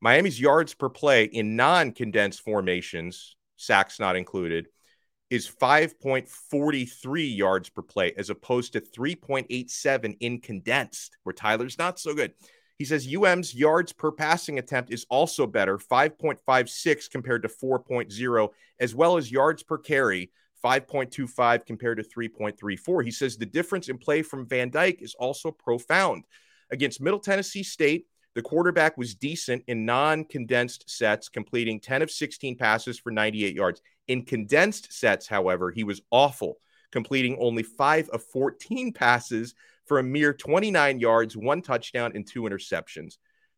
Miami's 0.00 0.40
yards 0.40 0.72
per 0.72 0.88
play 0.88 1.24
in 1.24 1.56
non 1.56 1.92
condensed 1.92 2.40
formations, 2.40 3.36
sacks 3.56 4.00
not 4.00 4.16
included, 4.16 4.68
is 5.28 5.48
5.43 5.48 7.36
yards 7.36 7.68
per 7.68 7.82
play 7.82 8.12
as 8.16 8.30
opposed 8.30 8.72
to 8.72 8.80
3.87 8.80 10.16
in 10.20 10.40
condensed, 10.40 11.16
where 11.22 11.32
Tyler's 11.32 11.78
not 11.78 11.98
so 11.98 12.14
good. 12.14 12.32
He 12.80 12.86
says 12.86 13.14
UM's 13.14 13.54
yards 13.54 13.92
per 13.92 14.10
passing 14.10 14.58
attempt 14.58 14.90
is 14.90 15.04
also 15.10 15.46
better, 15.46 15.76
5.56 15.76 17.10
compared 17.10 17.42
to 17.42 17.48
4.0, 17.48 18.48
as 18.80 18.94
well 18.94 19.18
as 19.18 19.30
yards 19.30 19.62
per 19.62 19.76
carry, 19.76 20.30
5.25 20.64 21.66
compared 21.66 21.98
to 21.98 22.02
3.34. 22.02 23.04
He 23.04 23.10
says 23.10 23.36
the 23.36 23.44
difference 23.44 23.90
in 23.90 23.98
play 23.98 24.22
from 24.22 24.46
Van 24.46 24.70
Dyke 24.70 25.02
is 25.02 25.14
also 25.16 25.50
profound. 25.50 26.24
Against 26.70 27.02
Middle 27.02 27.20
Tennessee 27.20 27.62
State, 27.62 28.06
the 28.34 28.40
quarterback 28.40 28.96
was 28.96 29.14
decent 29.14 29.62
in 29.66 29.84
non 29.84 30.24
condensed 30.24 30.88
sets, 30.88 31.28
completing 31.28 31.80
10 31.80 32.00
of 32.00 32.10
16 32.10 32.56
passes 32.56 32.98
for 32.98 33.10
98 33.10 33.54
yards. 33.54 33.82
In 34.08 34.24
condensed 34.24 34.90
sets, 34.90 35.26
however, 35.26 35.70
he 35.70 35.84
was 35.84 36.00
awful, 36.10 36.56
completing 36.92 37.36
only 37.40 37.62
5 37.62 38.08
of 38.08 38.22
14 38.22 38.94
passes 38.94 39.54
for 39.90 39.98
a 39.98 40.04
mere 40.04 40.32
29 40.32 41.00
yards, 41.00 41.36
one 41.36 41.62
touchdown, 41.62 42.12
and 42.14 42.24
two 42.24 42.42
interceptions. 42.42 43.16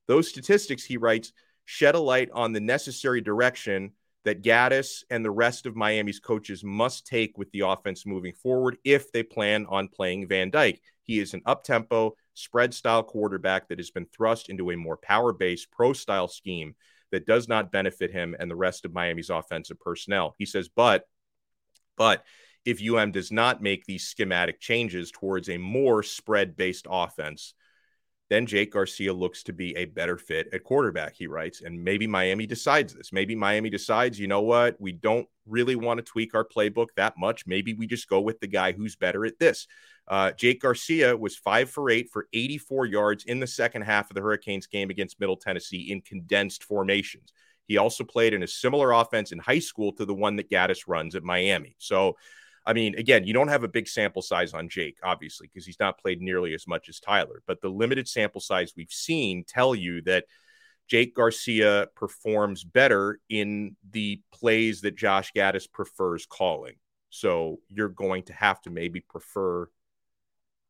Those 0.09 0.31
statistics, 0.31 0.83
he 0.83 0.97
writes, 0.97 1.31
shed 1.67 1.95
a 1.95 2.01
light 2.01 2.31
on 2.33 2.55
the 2.55 2.61
necessary 2.61 3.21
direction 3.21 3.93
that 4.25 4.43
Gattis 4.43 5.05
and 5.11 5.23
the 5.23 5.31
rest 5.31 5.67
of 5.67 5.77
Miami's 5.77 6.21
coaches 6.21 6.65
must 6.65 7.07
take 7.07 7.37
with 7.37 7.51
the 7.51 7.61
offense 7.61 8.07
moving 8.07 8.33
forward 8.33 8.79
if 8.83 9.13
they 9.13 9.23
plan 9.23 9.67
on 9.69 9.89
playing 9.89 10.27
Van 10.27 10.51
Dyke. 10.51 10.81
He 11.03 11.19
is 11.19 11.35
an 11.35 11.43
up 11.45 11.65
tempo, 11.65 12.17
spread 12.33 12.73
style 12.73 13.03
quarterback 13.03 13.69
that 13.69 13.79
has 13.79 13.91
been 13.91 14.07
thrust 14.07 14.49
into 14.49 14.71
a 14.71 14.77
more 14.77 14.97
power 14.97 15.35
based, 15.35 15.71
pro 15.71 15.93
style 15.93 16.29
scheme 16.29 16.75
that 17.11 17.27
does 17.27 17.47
not 17.47 17.71
benefit 17.71 18.11
him 18.11 18.35
and 18.41 18.51
the 18.51 18.57
rest 18.57 18.87
of 18.87 18.95
Miami's 18.95 19.29
offensive 19.29 19.79
personnel. 19.79 20.35
He 20.39 20.47
says, 20.47 20.71
but, 20.71 21.05
but 21.99 22.25
if 22.65 22.81
UM 22.83 23.11
does 23.11 23.33
not 23.33 23.63
make 23.63 23.85
these 23.85 24.07
schematic 24.07 24.61
changes 24.61 25.11
towards 25.11 25.49
a 25.49 25.59
more 25.59 26.03
spread 26.03 26.57
based 26.57 26.87
offense, 26.89 27.55
then 28.33 28.47
Jake 28.47 28.73
Garcia 28.73 29.13
looks 29.13 29.43
to 29.43 29.53
be 29.53 29.77
a 29.77 29.85
better 29.85 30.17
fit 30.17 30.49
at 30.55 30.65
quarterback, 30.65 31.15
he 31.15 31.27
writes. 31.27 31.61
And 31.61 31.85
maybe 31.85 32.07
Miami 32.07 32.47
decides 32.47 32.95
this. 32.95 33.13
Maybe 33.13 33.35
Miami 33.35 33.69
decides, 33.69 34.19
you 34.19 34.27
know 34.27 34.41
what, 34.41 34.81
we 34.81 34.93
don't 34.93 35.29
really 35.47 35.77
want 35.77 35.99
to 35.99 36.03
tweak 36.03 36.35
our 36.35 36.45
playbook 36.45 36.87
that 36.97 37.19
much. 37.19 37.47
Maybe 37.47 37.75
we 37.75 37.87
just 37.87 38.09
go 38.09 38.23
with 38.23 38.41
the 38.41 38.47
guy 38.47 38.73
who's 38.73 38.97
better 38.97 39.27
at 39.27 39.39
this. 39.39 39.67
Uh, 40.09 40.33
Jake 40.33 40.63
Garcia 40.63 41.15
was 41.17 41.37
five 41.37 41.69
for 41.69 41.91
eight 41.91 42.09
for 42.11 42.27
84 42.33 42.87
yards 42.87 43.25
in 43.25 43.39
the 43.39 43.47
second 43.47 43.83
half 43.83 44.11
of 44.11 44.15
the 44.15 44.23
Hurricanes 44.23 44.67
game 44.67 44.89
against 44.89 45.21
Middle 45.21 45.37
Tennessee 45.37 45.93
in 45.93 46.01
condensed 46.01 46.65
formations. 46.65 47.33
He 47.69 47.77
also 47.77 48.03
played 48.03 48.35
in 48.35 48.43
a 48.43 48.49
similar 48.49 48.93
offense 48.93 49.33
in 49.33 49.39
high 49.39 49.59
school 49.59 49.93
to 49.93 50.05
the 50.05 50.15
one 50.15 50.37
that 50.37 50.51
Gattis 50.51 50.89
runs 50.89 51.15
at 51.15 51.23
Miami. 51.23 51.77
So, 51.79 52.17
I 52.65 52.73
mean, 52.73 52.97
again, 52.97 53.25
you 53.25 53.33
don't 53.33 53.49
have 53.49 53.65
a 53.65 53.69
big 53.69 53.89
sample 53.89 54.23
size 54.23 54.55
on 54.55 54.69
Jake, 54.69 54.99
obviously, 55.03 55.49
because 55.49 55.67
he's 55.67 55.81
not 55.81 55.99
played 55.99 56.21
nearly 56.21 56.55
as 56.55 56.69
much 56.69 56.89
as 56.89 57.01
Tyler. 57.01 57.43
But 57.47 57.61
the 57.61 57.69
limited 57.69 58.07
sample 58.07 58.41
size 58.41 58.73
we've 58.77 58.91
seen 58.91 59.45
tell 59.47 59.75
you 59.75 60.01
that 60.03 60.25
Jake 60.89 61.15
Garcia 61.15 61.89
performs 61.97 62.65
better 62.65 63.19
in 63.29 63.77
the 63.91 64.21
plays 64.33 64.83
that 64.83 64.97
Josh 64.97 65.33
Gattis 65.33 65.71
prefers 65.71 66.27
calling. 66.27 66.75
So 67.11 67.61
you're 67.69 67.89
going 67.89 68.25
to 68.25 68.33
have 68.33 68.61
to 68.63 68.71
maybe 68.71 69.01
prefer 69.01 69.69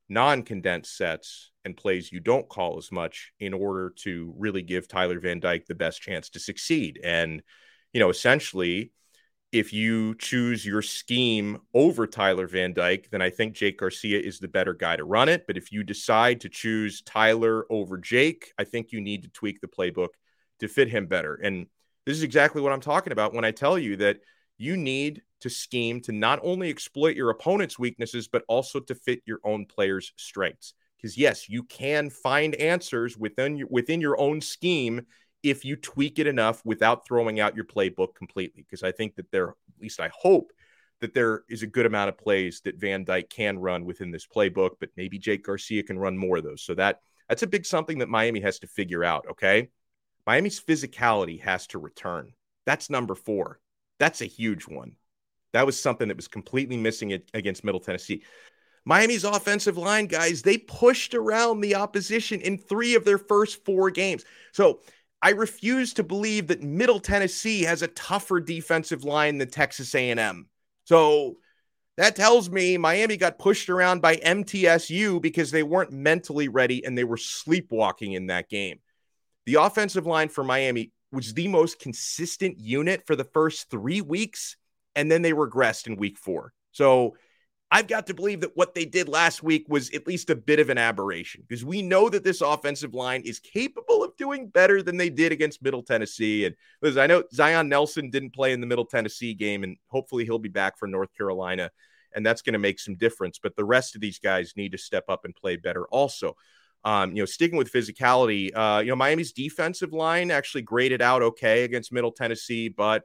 non 0.09 0.42
condensed 0.42 0.96
sets 0.96 1.50
and 1.64 1.76
plays 1.76 2.11
you 2.11 2.20
don't 2.20 2.48
call 2.48 2.78
as 2.78 2.90
much 2.90 3.33
in 3.38 3.55
order 3.55 3.92
to 3.96 4.35
really 4.37 4.62
give 4.62 4.88
Tyler 4.88 5.20
Van 5.20 5.40
Dyke 5.40 5.66
the 5.66 5.74
best 5.74 6.00
chance 6.00 6.31
to 6.31 6.40
succeed. 6.40 7.00
And, 7.02 7.42
you 7.92 8.00
know, 8.00 8.11
essentially, 8.11 8.92
if 9.52 9.70
you 9.70 10.14
choose 10.14 10.64
your 10.64 10.80
scheme 10.80 11.58
over 11.74 12.06
Tyler 12.06 12.46
Van 12.46 12.72
Dyke, 12.72 13.10
then 13.10 13.20
I 13.20 13.28
think 13.28 13.54
Jake 13.54 13.78
Garcia 13.78 14.18
is 14.18 14.38
the 14.38 14.48
better 14.48 14.72
guy 14.72 14.96
to 14.96 15.04
run 15.04 15.28
it. 15.28 15.46
But 15.46 15.58
if 15.58 15.70
you 15.70 15.84
decide 15.84 16.40
to 16.40 16.48
choose 16.48 17.02
Tyler 17.02 17.66
over 17.68 17.98
Jake, 17.98 18.52
I 18.58 18.64
think 18.64 18.92
you 18.92 19.00
need 19.02 19.24
to 19.24 19.28
tweak 19.28 19.60
the 19.60 19.68
playbook 19.68 20.08
to 20.60 20.68
fit 20.68 20.88
him 20.88 21.06
better. 21.06 21.34
And 21.34 21.66
this 22.06 22.16
is 22.16 22.22
exactly 22.22 22.62
what 22.62 22.72
I'm 22.72 22.80
talking 22.80 23.12
about 23.12 23.34
when 23.34 23.44
I 23.44 23.50
tell 23.50 23.78
you 23.78 23.96
that 23.96 24.20
you 24.56 24.76
need 24.76 25.20
to 25.42 25.50
scheme 25.50 26.00
to 26.02 26.12
not 26.12 26.40
only 26.42 26.70
exploit 26.70 27.14
your 27.14 27.28
opponent's 27.28 27.78
weaknesses, 27.78 28.28
but 28.28 28.44
also 28.48 28.80
to 28.80 28.94
fit 28.94 29.20
your 29.26 29.40
own 29.44 29.66
players' 29.66 30.12
strengths. 30.16 30.72
Because 30.96 31.18
yes, 31.18 31.48
you 31.48 31.64
can 31.64 32.08
find 32.08 32.54
answers 32.54 33.18
within 33.18 33.56
your, 33.56 33.68
within 33.70 34.00
your 34.00 34.18
own 34.18 34.40
scheme 34.40 35.02
if 35.42 35.64
you 35.64 35.76
tweak 35.76 36.18
it 36.18 36.26
enough 36.26 36.64
without 36.64 37.07
throwing 37.07 37.40
out 37.40 37.57
your 37.57 37.64
playbook 37.64 38.14
completely. 38.14 38.62
Because 38.62 38.83
I 38.83 38.92
think 38.92 39.16
that 39.16 39.31
there, 39.31 39.50
at 39.50 39.81
least 39.81 40.00
I 40.00 40.11
hope, 40.14 40.52
that 41.00 41.14
there 41.14 41.42
is 41.48 41.62
a 41.62 41.66
good 41.66 41.85
amount 41.85 42.09
of 42.09 42.16
plays 42.16 42.61
that 42.64 42.78
Van 42.78 43.05
Dyke 43.05 43.28
can 43.28 43.59
run 43.59 43.85
within 43.85 44.11
this 44.11 44.26
playbook, 44.26 44.76
but 44.78 44.90
maybe 44.96 45.18
Jake 45.18 45.44
Garcia 45.44 45.83
can 45.83 45.98
run 45.98 46.16
more 46.16 46.38
of 46.38 46.44
those. 46.44 46.62
So 46.62 46.74
that 46.74 47.00
that's 47.28 47.42
a 47.42 47.48
big 47.48 47.66
something 47.66 47.98
that 47.98 48.09
Miami 48.09 48.40
has 48.40 48.61
to 48.61 48.66
figure 48.66 49.02
out. 49.02 49.26
Okay. 49.31 49.68
Miami's 50.26 50.61
physicality 50.61 51.40
has 51.40 51.66
to 51.68 51.78
return. 51.78 52.33
That's 52.66 52.88
number 52.88 53.14
four. 53.16 53.59
That's 53.98 54.20
a 54.20 54.26
huge 54.26 54.68
one. 54.68 54.92
That 55.52 55.66
was 55.66 55.81
something 55.81 56.09
that 56.09 56.16
was 56.16 56.28
completely 56.28 56.76
missing 56.76 57.20
against 57.35 57.64
Middle 57.64 57.81
Tennessee. 57.81 58.22
Miami's 58.85 59.24
offensive 59.24 59.76
line, 59.76 60.07
guys, 60.07 60.42
they 60.42 60.59
pushed 60.59 61.14
around 61.14 61.61
the 61.61 61.76
opposition 61.76 62.40
in 62.40 62.59
three 62.59 62.94
of 62.94 63.05
their 63.05 63.18
first 63.18 63.64
four 63.64 63.90
games. 63.90 64.24
So 64.52 64.81
I 65.22 65.30
refuse 65.30 65.94
to 65.94 66.02
believe 66.02 66.48
that 66.48 66.62
Middle 66.62 66.98
Tennessee 66.98 67.62
has 67.62 67.82
a 67.82 67.88
tougher 67.88 68.40
defensive 68.40 69.04
line 69.04 69.38
than 69.38 69.48
Texas 69.48 69.94
A&M. 69.94 70.48
So 70.85 71.37
that 71.96 72.16
tells 72.16 72.50
me 72.50 72.76
Miami 72.76 73.16
got 73.16 73.38
pushed 73.38 73.70
around 73.70 74.02
by 74.02 74.16
MTSU 74.16 75.22
because 75.22 75.50
they 75.50 75.62
weren't 75.62 75.92
mentally 75.92 76.48
ready 76.48 76.85
and 76.85 76.98
they 76.98 77.04
were 77.04 77.16
sleepwalking 77.16 78.14
in 78.14 78.26
that 78.26 78.48
game. 78.48 78.80
The 79.46 79.54
offensive 79.54 80.06
line 80.06 80.28
for 80.28 80.42
Miami 80.42 80.90
was 81.12 81.35
the 81.35 81.48
most 81.48 81.78
consistent 81.78 82.58
unit 82.58 83.06
for 83.06 83.14
the 83.14 83.24
first 83.24 83.70
three 83.70 84.00
weeks, 84.00 84.56
and 84.96 85.11
then 85.11 85.22
they 85.22 85.32
regressed 85.32 85.87
in 85.87 85.96
week 85.96 86.18
four. 86.18 86.52
So 86.72 87.16
I've 87.74 87.87
got 87.87 88.06
to 88.08 88.14
believe 88.14 88.42
that 88.42 88.54
what 88.54 88.74
they 88.74 88.85
did 88.85 89.08
last 89.08 89.42
week 89.42 89.64
was 89.66 89.88
at 89.94 90.06
least 90.06 90.28
a 90.28 90.37
bit 90.37 90.61
of 90.61 90.68
an 90.68 90.76
aberration 90.76 91.42
because 91.48 91.64
we 91.64 91.80
know 91.80 92.11
that 92.11 92.22
this 92.22 92.42
offensive 92.42 92.92
line 92.92 93.22
is 93.22 93.38
capable 93.38 94.04
of 94.04 94.14
doing 94.18 94.48
better 94.48 94.82
than 94.82 94.98
they 94.98 95.08
did 95.08 95.32
against 95.32 95.62
Middle 95.62 95.82
Tennessee. 95.82 96.44
And 96.44 96.54
listen, 96.82 97.00
I 97.00 97.06
know 97.06 97.24
Zion 97.32 97.70
Nelson 97.70 98.11
didn't 98.11 98.35
play 98.35 98.52
in 98.52 98.61
the 98.61 98.66
Middle 98.66 98.85
Tennessee 98.85 99.32
game, 99.32 99.64
and 99.64 99.78
hopefully 99.87 100.26
he'll 100.26 100.38
be 100.38 100.50
back 100.50 100.78
for 100.78 100.87
North 100.87 101.16
Carolina, 101.16 101.70
and 102.14 102.26
that's 102.26 102.42
going 102.42 102.52
to 102.52 102.58
make 102.58 102.78
some 102.78 102.94
difference. 102.94 103.38
But 103.42 103.56
the 103.56 103.64
rest 103.64 103.94
of 103.94 104.02
these 104.02 104.18
guys 104.18 104.52
need 104.54 104.72
to 104.72 104.78
step 104.78 105.04
up 105.08 105.24
and 105.24 105.35
play 105.35 105.56
better 105.56 105.87
also. 105.87 106.37
Um, 106.85 107.16
you 107.16 107.22
know, 107.22 107.26
sticking 107.26 107.56
with 107.56 107.72
physicality, 107.72 108.50
uh, 108.54 108.80
you 108.80 108.90
know, 108.90 108.96
Miami's 108.96 109.32
defensive 109.32 109.94
line 109.94 110.30
actually 110.30 110.62
graded 110.62 111.00
out 111.00 111.22
okay 111.22 111.64
against 111.64 111.90
Middle 111.90 112.12
Tennessee, 112.12 112.68
but 112.68 113.04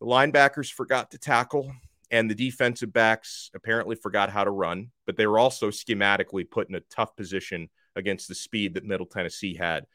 the 0.00 0.06
linebackers 0.06 0.70
forgot 0.70 1.12
to 1.12 1.18
tackle 1.18 1.72
and 2.10 2.30
the 2.30 2.34
defensive 2.34 2.92
backs 2.92 3.50
apparently 3.54 3.96
forgot 3.96 4.30
how 4.30 4.44
to 4.44 4.50
run, 4.50 4.90
but 5.06 5.16
they 5.16 5.26
were 5.26 5.38
also 5.38 5.70
schematically 5.70 6.48
put 6.48 6.68
in 6.68 6.74
a 6.74 6.80
tough 6.90 7.14
position 7.16 7.68
against 7.96 8.28
the 8.28 8.34
speed 8.34 8.74
that 8.74 8.84
Middle 8.84 9.06
Tennessee 9.06 9.54
had. 9.54 9.86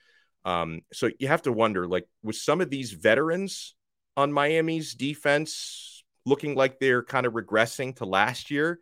Um, 0.45 0.81
so 0.93 1.09
you 1.19 1.27
have 1.27 1.41
to 1.43 1.51
wonder, 1.51 1.87
like, 1.87 2.07
with 2.23 2.35
some 2.35 2.61
of 2.61 2.69
these 2.69 2.91
veterans 2.91 3.75
on 4.15 4.31
Miami's 4.31 4.93
defense 4.93 6.03
looking 6.25 6.55
like 6.55 6.79
they're 6.79 7.03
kind 7.03 7.25
of 7.25 7.33
regressing 7.33 7.95
to 7.97 8.05
last 8.05 8.49
year, 8.49 8.79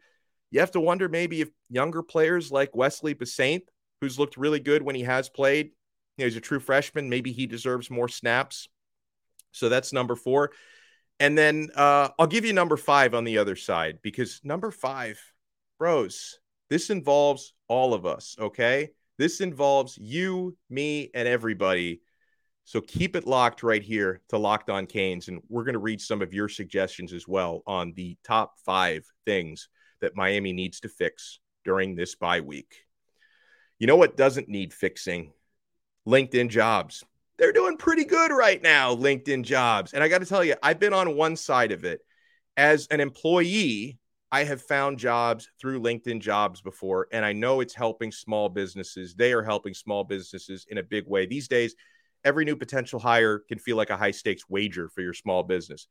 you 0.51 0.59
have 0.59 0.71
to 0.71 0.79
wonder 0.79 1.09
maybe 1.09 1.41
if 1.41 1.49
younger 1.69 2.03
players 2.03 2.51
like 2.51 2.75
Wesley 2.75 3.15
Bissainthe, 3.15 3.67
who's 4.01 4.19
looked 4.19 4.37
really 4.37 4.59
good 4.59 4.83
when 4.83 4.95
he 4.95 5.03
has 5.03 5.29
played, 5.29 5.71
you 6.17 6.23
know, 6.23 6.25
he's 6.25 6.37
a 6.37 6.41
true 6.41 6.59
freshman, 6.59 7.09
maybe 7.09 7.31
he 7.31 7.47
deserves 7.47 7.89
more 7.89 8.07
snaps. 8.07 8.67
So 9.51 9.69
that's 9.69 9.93
number 9.93 10.15
four. 10.15 10.51
And 11.23 11.38
then 11.38 11.69
uh, 11.73 12.09
I'll 12.19 12.27
give 12.27 12.43
you 12.43 12.51
number 12.51 12.75
five 12.75 13.15
on 13.15 13.23
the 13.23 13.38
other 13.38 13.55
side 13.55 13.99
because 14.01 14.41
number 14.43 14.71
five, 14.71 15.21
bros, 15.79 16.38
this 16.69 16.89
involves 16.89 17.53
all 17.69 17.93
of 17.93 18.05
us. 18.05 18.36
Okay. 18.38 18.89
This 19.17 19.39
involves 19.39 19.97
you, 19.97 20.57
me, 20.69 21.12
and 21.13 21.25
everybody. 21.25 22.01
So 22.65 22.81
keep 22.81 23.15
it 23.15 23.25
locked 23.25 23.63
right 23.63 23.81
here 23.81 24.19
to 24.29 24.38
Locked 24.38 24.69
On 24.69 24.86
Canes. 24.86 25.29
And 25.29 25.39
we're 25.47 25.63
going 25.63 25.75
to 25.75 25.79
read 25.79 26.01
some 26.01 26.21
of 26.21 26.33
your 26.33 26.49
suggestions 26.49 27.13
as 27.13 27.25
well 27.25 27.63
on 27.65 27.93
the 27.93 28.17
top 28.25 28.55
five 28.65 29.05
things 29.23 29.69
that 30.01 30.17
Miami 30.17 30.51
needs 30.51 30.81
to 30.81 30.89
fix 30.89 31.39
during 31.63 31.95
this 31.95 32.15
bye 32.15 32.41
week. 32.41 32.83
You 33.79 33.88
know 33.88 33.95
what 33.95 34.17
doesn't 34.17 34.49
need 34.49 34.73
fixing? 34.73 35.31
LinkedIn 36.05 36.49
jobs 36.49 37.05
they're 37.37 37.51
doing 37.53 37.77
pretty 37.77 38.05
good 38.05 38.31
right 38.31 38.61
now, 38.61 38.95
LinkedIn 38.95 39.43
jobs. 39.43 39.93
And 39.93 40.03
I 40.03 40.07
got 40.07 40.19
to 40.19 40.25
tell 40.25 40.43
you, 40.43 40.55
I've 40.61 40.79
been 40.79 40.93
on 40.93 41.15
one 41.15 41.35
side 41.35 41.71
of 41.71 41.83
it. 41.83 42.01
As 42.55 42.87
an 42.87 42.99
employee, 42.99 43.97
I 44.31 44.43
have 44.43 44.61
found 44.61 44.99
jobs 44.99 45.49
through 45.59 45.81
LinkedIn 45.81 46.19
jobs 46.19 46.61
before, 46.61 47.07
and 47.11 47.23
I 47.25 47.33
know 47.33 47.61
it's 47.61 47.73
helping 47.73 48.11
small 48.11 48.49
businesses. 48.49 49.15
They 49.15 49.33
are 49.33 49.43
helping 49.43 49.73
small 49.73 50.03
businesses 50.03 50.65
in 50.69 50.77
a 50.77 50.83
big 50.83 51.07
way. 51.07 51.25
These 51.25 51.47
days, 51.47 51.75
every 52.23 52.45
new 52.45 52.55
potential 52.55 52.99
hire 52.99 53.39
can 53.39 53.59
feel 53.59 53.77
like 53.77 53.89
a 53.89 53.97
high 53.97 54.11
stakes 54.11 54.49
wager 54.49 54.89
for 54.89 55.01
your 55.01 55.13
small 55.13 55.43
business. 55.43 55.87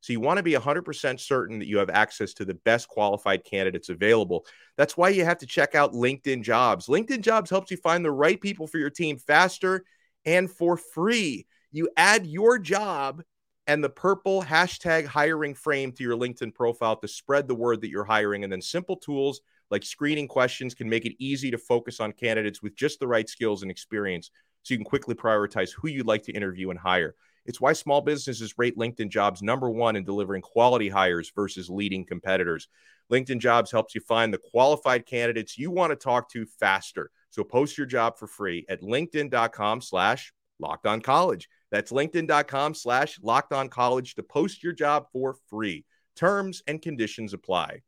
So 0.00 0.12
you 0.12 0.20
want 0.20 0.36
to 0.36 0.42
be 0.42 0.52
100% 0.52 1.20
certain 1.20 1.58
that 1.58 1.68
you 1.68 1.78
have 1.78 1.90
access 1.90 2.34
to 2.34 2.44
the 2.44 2.54
best 2.54 2.88
qualified 2.88 3.44
candidates 3.44 3.88
available. 3.88 4.46
That's 4.76 4.96
why 4.96 5.08
you 5.08 5.24
have 5.24 5.38
to 5.38 5.46
check 5.46 5.74
out 5.74 5.94
LinkedIn 5.94 6.42
Jobs. 6.42 6.86
LinkedIn 6.86 7.22
Jobs 7.22 7.50
helps 7.50 7.70
you 7.70 7.76
find 7.78 8.04
the 8.04 8.12
right 8.12 8.40
people 8.40 8.66
for 8.66 8.78
your 8.78 8.90
team 8.90 9.18
faster 9.18 9.84
and 10.26 10.50
for 10.50 10.76
free. 10.76 11.46
You 11.72 11.88
add 11.96 12.26
your 12.26 12.58
job 12.58 13.22
and 13.66 13.82
the 13.82 13.88
purple 13.88 14.42
hashtag 14.42 15.06
hiring 15.06 15.54
frame 15.54 15.92
to 15.92 16.02
your 16.02 16.16
LinkedIn 16.16 16.54
profile 16.54 16.96
to 16.96 17.08
spread 17.08 17.48
the 17.48 17.54
word 17.54 17.80
that 17.80 17.90
you're 17.90 18.04
hiring. 18.04 18.44
And 18.44 18.52
then 18.52 18.62
simple 18.62 18.96
tools 18.96 19.40
like 19.70 19.84
screening 19.84 20.28
questions 20.28 20.74
can 20.74 20.88
make 20.88 21.04
it 21.04 21.16
easy 21.18 21.50
to 21.50 21.58
focus 21.58 21.98
on 22.00 22.12
candidates 22.12 22.62
with 22.62 22.76
just 22.76 23.00
the 23.00 23.08
right 23.08 23.28
skills 23.28 23.62
and 23.62 23.70
experience 23.70 24.30
so 24.62 24.74
you 24.74 24.78
can 24.78 24.84
quickly 24.84 25.14
prioritize 25.14 25.70
who 25.72 25.88
you'd 25.88 26.06
like 26.06 26.22
to 26.24 26.32
interview 26.32 26.70
and 26.70 26.78
hire. 26.78 27.14
It's 27.46 27.60
why 27.60 27.72
small 27.72 28.00
businesses 28.00 28.54
rate 28.58 28.76
LinkedIn 28.76 29.08
jobs 29.08 29.42
number 29.42 29.70
one 29.70 29.96
in 29.96 30.04
delivering 30.04 30.42
quality 30.42 30.88
hires 30.88 31.30
versus 31.34 31.70
leading 31.70 32.04
competitors. 32.04 32.68
LinkedIn 33.10 33.38
jobs 33.38 33.70
helps 33.70 33.94
you 33.94 34.00
find 34.00 34.34
the 34.34 34.38
qualified 34.38 35.06
candidates 35.06 35.56
you 35.56 35.70
want 35.70 35.90
to 35.90 35.96
talk 35.96 36.28
to 36.30 36.44
faster. 36.44 37.10
So 37.36 37.44
post 37.44 37.76
your 37.76 37.86
job 37.86 38.16
for 38.16 38.26
free 38.26 38.64
at 38.66 38.80
linkedin.com 38.80 39.82
slash 39.82 40.32
locked 40.58 40.86
on 40.86 41.02
college. 41.02 41.50
That's 41.70 41.92
linkedin.com 41.92 42.72
slash 42.72 43.18
locked 43.20 43.52
on 43.52 43.68
college 43.68 44.14
to 44.14 44.22
post 44.22 44.62
your 44.62 44.72
job 44.72 45.08
for 45.12 45.36
free. 45.50 45.84
Terms 46.16 46.62
and 46.66 46.80
conditions 46.80 47.34
apply. 47.34 47.82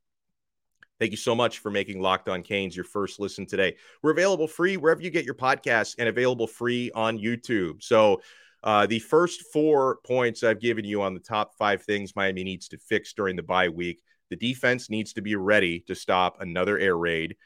Thank 1.00 1.12
you 1.12 1.16
so 1.16 1.34
much 1.34 1.60
for 1.60 1.70
making 1.70 2.02
Locked 2.02 2.28
On 2.28 2.42
Canes 2.42 2.76
your 2.76 2.84
first 2.84 3.20
listen 3.20 3.46
today. 3.46 3.76
We're 4.02 4.10
available 4.10 4.48
free 4.48 4.76
wherever 4.76 5.00
you 5.00 5.08
get 5.08 5.24
your 5.24 5.32
podcasts 5.32 5.94
and 5.98 6.10
available 6.10 6.46
free 6.46 6.90
on 6.94 7.16
YouTube. 7.18 7.82
So, 7.82 8.20
uh, 8.62 8.84
the 8.84 8.98
first 8.98 9.44
four 9.50 10.00
points 10.04 10.42
I've 10.42 10.60
given 10.60 10.84
you 10.84 11.00
on 11.00 11.14
the 11.14 11.20
top 11.20 11.54
five 11.56 11.84
things 11.84 12.14
Miami 12.14 12.44
needs 12.44 12.68
to 12.68 12.76
fix 12.76 13.14
during 13.14 13.34
the 13.34 13.42
bye 13.42 13.70
week. 13.70 14.02
The 14.28 14.36
defense 14.36 14.90
needs 14.90 15.14
to 15.14 15.22
be 15.22 15.36
ready 15.36 15.80
to 15.86 15.94
stop 15.94 16.42
another 16.42 16.76
air 16.76 16.98
raid. 16.98 17.36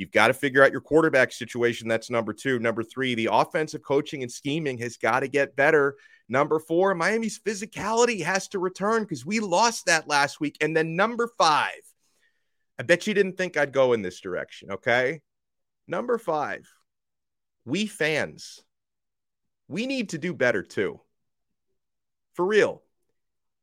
You've 0.00 0.10
got 0.10 0.28
to 0.28 0.34
figure 0.34 0.64
out 0.64 0.72
your 0.72 0.80
quarterback 0.80 1.30
situation. 1.30 1.86
That's 1.86 2.08
number 2.08 2.32
two. 2.32 2.58
Number 2.58 2.82
three, 2.82 3.14
the 3.14 3.28
offensive 3.30 3.82
coaching 3.82 4.22
and 4.22 4.32
scheming 4.32 4.78
has 4.78 4.96
got 4.96 5.20
to 5.20 5.28
get 5.28 5.54
better. 5.56 5.96
Number 6.26 6.58
four, 6.58 6.94
Miami's 6.94 7.38
physicality 7.38 8.24
has 8.24 8.48
to 8.48 8.58
return 8.58 9.02
because 9.02 9.26
we 9.26 9.40
lost 9.40 9.84
that 9.84 10.08
last 10.08 10.40
week. 10.40 10.56
And 10.62 10.74
then 10.74 10.96
number 10.96 11.28
five, 11.36 11.82
I 12.78 12.82
bet 12.82 13.06
you 13.06 13.12
didn't 13.12 13.36
think 13.36 13.58
I'd 13.58 13.74
go 13.74 13.92
in 13.92 14.00
this 14.00 14.22
direction. 14.22 14.70
Okay. 14.70 15.20
Number 15.86 16.16
five, 16.16 16.66
we 17.66 17.84
fans, 17.84 18.64
we 19.68 19.86
need 19.86 20.08
to 20.10 20.18
do 20.18 20.32
better 20.32 20.62
too. 20.62 20.98
For 22.32 22.46
real. 22.46 22.82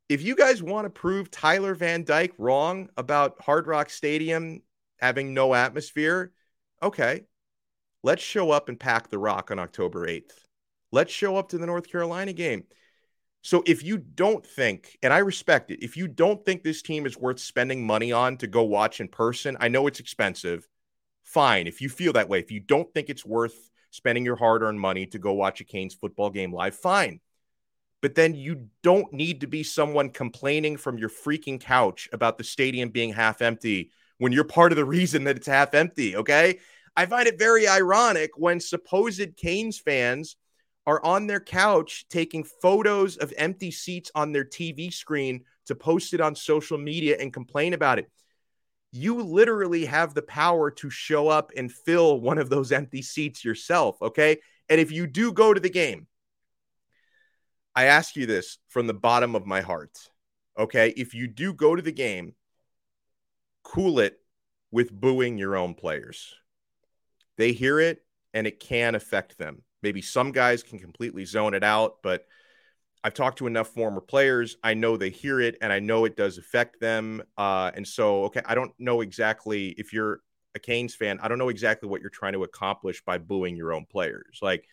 If 0.08 0.22
you 0.22 0.36
guys 0.36 0.62
want 0.62 0.86
to 0.86 0.92
prove 0.92 1.32
Tyler 1.32 1.74
Van 1.74 2.04
Dyke 2.04 2.34
wrong 2.38 2.90
about 2.96 3.42
Hard 3.42 3.66
Rock 3.66 3.90
Stadium 3.90 4.62
having 4.98 5.34
no 5.34 5.54
atmosphere, 5.54 6.32
okay, 6.82 7.24
let's 8.04 8.24
show 8.24 8.52
up 8.52 8.70
and 8.70 8.80
pack 8.80 9.10
the 9.10 9.18
rock 9.18 9.52
on 9.52 9.60
October 9.60 10.08
8th. 10.08 10.32
Let's 10.92 11.12
show 11.12 11.36
up 11.38 11.50
to 11.50 11.58
the 11.58 11.66
North 11.66 11.90
Carolina 11.90 12.34
game. 12.34 12.64
So 13.42 13.64
if 13.66 13.84
you 13.84 13.98
don't 13.98 14.46
think, 14.46 14.98
and 15.02 15.14
I 15.14 15.20
respect 15.20 15.72
it, 15.72 15.84
if 15.84 15.96
you 15.96 16.08
don't 16.08 16.44
think 16.44 16.64
this 16.64 16.82
team 16.82 17.06
is 17.06 17.18
worth 17.18 17.40
spending 17.40 17.86
money 17.86 18.12
on 18.12 18.38
to 18.38 18.48
go 18.48 18.64
watch 18.64 19.00
in 19.00 19.08
person, 19.08 19.58
I 19.60 19.68
know 19.68 19.88
it's 19.88 20.00
expensive. 20.00 20.68
Fine. 21.24 21.68
If 21.68 21.82
you 21.82 21.90
feel 21.90 22.14
that 22.14 22.30
way, 22.30 22.40
if 22.40 22.52
you 22.52 22.60
don't 22.60 22.92
think 22.94 23.10
it's 23.10 23.26
worth 23.26 23.70
spending 23.92 24.26
your 24.26 24.36
hard 24.36 24.64
earned 24.64 24.80
money 24.80 25.06
to 25.08 25.20
go 25.20 25.34
watch 25.34 25.62
a 25.62 25.64
Canes 25.64 25.94
football 25.94 26.30
game 26.30 26.54
live, 26.54 26.76
fine. 26.76 27.20
But 28.02 28.16
then 28.16 28.36
you 28.36 28.68
don't 28.84 29.12
need 29.12 29.42
to 29.42 29.48
be 29.48 29.64
someone 29.64 30.10
complaining 30.10 30.78
from 30.78 30.98
your 30.98 31.10
freaking 31.10 31.60
couch 31.60 32.10
about 32.14 32.38
the 32.38 32.44
stadium 32.44 32.90
being 32.90 33.14
half 33.14 33.42
empty 33.42 33.92
when 34.18 34.32
you're 34.32 34.44
part 34.44 34.72
of 34.72 34.76
the 34.76 34.86
reason 34.86 35.24
that 35.26 35.38
it's 35.38 35.48
half 35.48 35.74
empty. 35.74 36.16
Okay. 36.16 36.60
I 36.96 37.06
find 37.06 37.28
it 37.28 37.38
very 37.38 37.68
ironic 37.68 38.32
when 38.38 38.60
supposed 38.60 39.38
Canes 39.38 39.78
fans 39.78 40.36
are 40.88 41.04
on 41.04 41.28
their 41.28 41.40
couch 41.40 42.06
taking 42.10 42.44
photos 42.44 43.18
of 43.18 43.34
empty 43.38 43.72
seats 43.72 44.10
on 44.16 44.32
their 44.32 44.46
TV 44.46 44.92
screen 44.92 45.44
to 45.68 45.76
post 45.76 46.14
it 46.14 46.22
on 46.22 46.34
social 46.34 46.78
media 46.78 47.18
and 47.20 47.34
complain 47.34 47.74
about 47.74 48.00
it. 48.00 48.10
You 48.92 49.22
literally 49.22 49.86
have 49.86 50.14
the 50.14 50.22
power 50.22 50.72
to 50.72 50.90
show 50.90 51.28
up 51.28 51.52
and 51.56 51.72
fill 51.72 52.20
one 52.22 52.38
of 52.38 52.50
those 52.50 52.72
empty 52.72 53.02
seats 53.02 53.44
yourself. 53.44 54.02
Okay. 54.02 54.38
And 54.70 54.80
if 54.82 54.92
you 54.92 55.06
do 55.08 55.34
go 55.34 55.54
to 55.54 55.60
the 55.60 55.70
game, 55.70 56.08
I 57.76 57.86
ask 57.86 58.16
you 58.16 58.26
this 58.26 58.58
from 58.70 58.88
the 58.88 58.94
bottom 58.94 59.36
of 59.36 59.46
my 59.46 59.62
heart. 59.62 59.98
Okay. 60.58 60.94
If 60.96 61.14
you 61.14 61.28
do 61.28 61.54
go 61.54 61.76
to 61.76 61.82
the 61.82 61.92
game, 61.92 62.34
cool 63.68 64.00
it 64.00 64.18
with 64.72 64.92
booing 64.92 65.38
your 65.38 65.58
own 65.58 65.74
players. 65.74 66.34
They 67.38 67.52
hear 67.52 67.80
it 67.82 68.02
and 68.34 68.48
it 68.48 68.62
can 68.62 68.96
affect 68.96 69.38
them. 69.38 69.64
Maybe 69.84 70.02
some 70.02 70.32
guys 70.32 70.64
can 70.64 70.80
completely 70.80 71.26
zone 71.26 71.54
it 71.54 71.64
out, 71.64 71.98
but 72.02 72.26
I've 73.04 73.14
talked 73.14 73.40
to 73.40 73.48
enough 73.48 73.68
former 73.68 74.00
players. 74.00 74.56
I 74.64 74.74
know 74.74 74.96
they 74.96 75.10
hear 75.10 75.42
it 75.42 75.58
and 75.62 75.72
I 75.74 75.80
know 75.80 76.06
it 76.06 76.16
does 76.16 76.38
affect 76.38 76.80
them. 76.80 77.22
Uh, 77.38 77.72
and 77.76 77.86
so, 77.86 78.24
okay, 78.26 78.42
I 78.46 78.56
don't 78.56 78.72
know 78.80 79.02
exactly 79.02 79.70
if 79.78 79.92
you're 79.92 80.22
a 80.56 80.60
Canes 80.60 80.96
fan, 80.96 81.20
I 81.22 81.28
don't 81.28 81.38
know 81.38 81.50
exactly 81.50 81.90
what 81.90 82.00
you're 82.00 82.10
trying 82.10 82.34
to 82.34 82.44
accomplish 82.44 83.04
by 83.04 83.18
booing 83.18 83.58
your 83.58 83.74
own 83.74 83.86
players. 83.86 84.40
Like, 84.42 84.66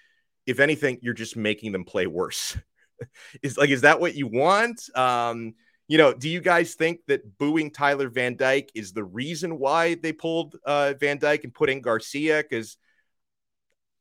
if 0.47 0.61
anything, 0.61 0.99
you're 1.03 1.15
just 1.15 1.37
making 1.37 1.73
them 1.73 1.85
play 1.85 2.07
worse. 2.07 2.57
is 3.43 3.59
like, 3.59 3.71
is 3.71 3.81
that 3.81 4.01
what 4.01 4.15
you 4.15 4.29
want? 4.29 4.81
Um, 4.97 5.55
you 5.87 5.99
know, 5.99 6.15
do 6.15 6.29
you 6.29 6.41
guys 6.41 6.75
think 6.75 7.01
that 7.09 7.39
booing 7.39 7.71
Tyler 7.71 8.09
Van 8.09 8.37
Dyke 8.37 8.71
is 8.75 8.93
the 8.93 9.05
reason 9.05 9.59
why 9.59 9.95
they 9.97 10.13
pulled 10.13 10.57
uh, 10.65 10.95
Van 10.99 11.19
Dyke 11.19 11.45
and 11.45 11.53
put 11.53 11.69
in 11.69 11.83
Garcia? 11.83 12.43
Because 12.43 12.79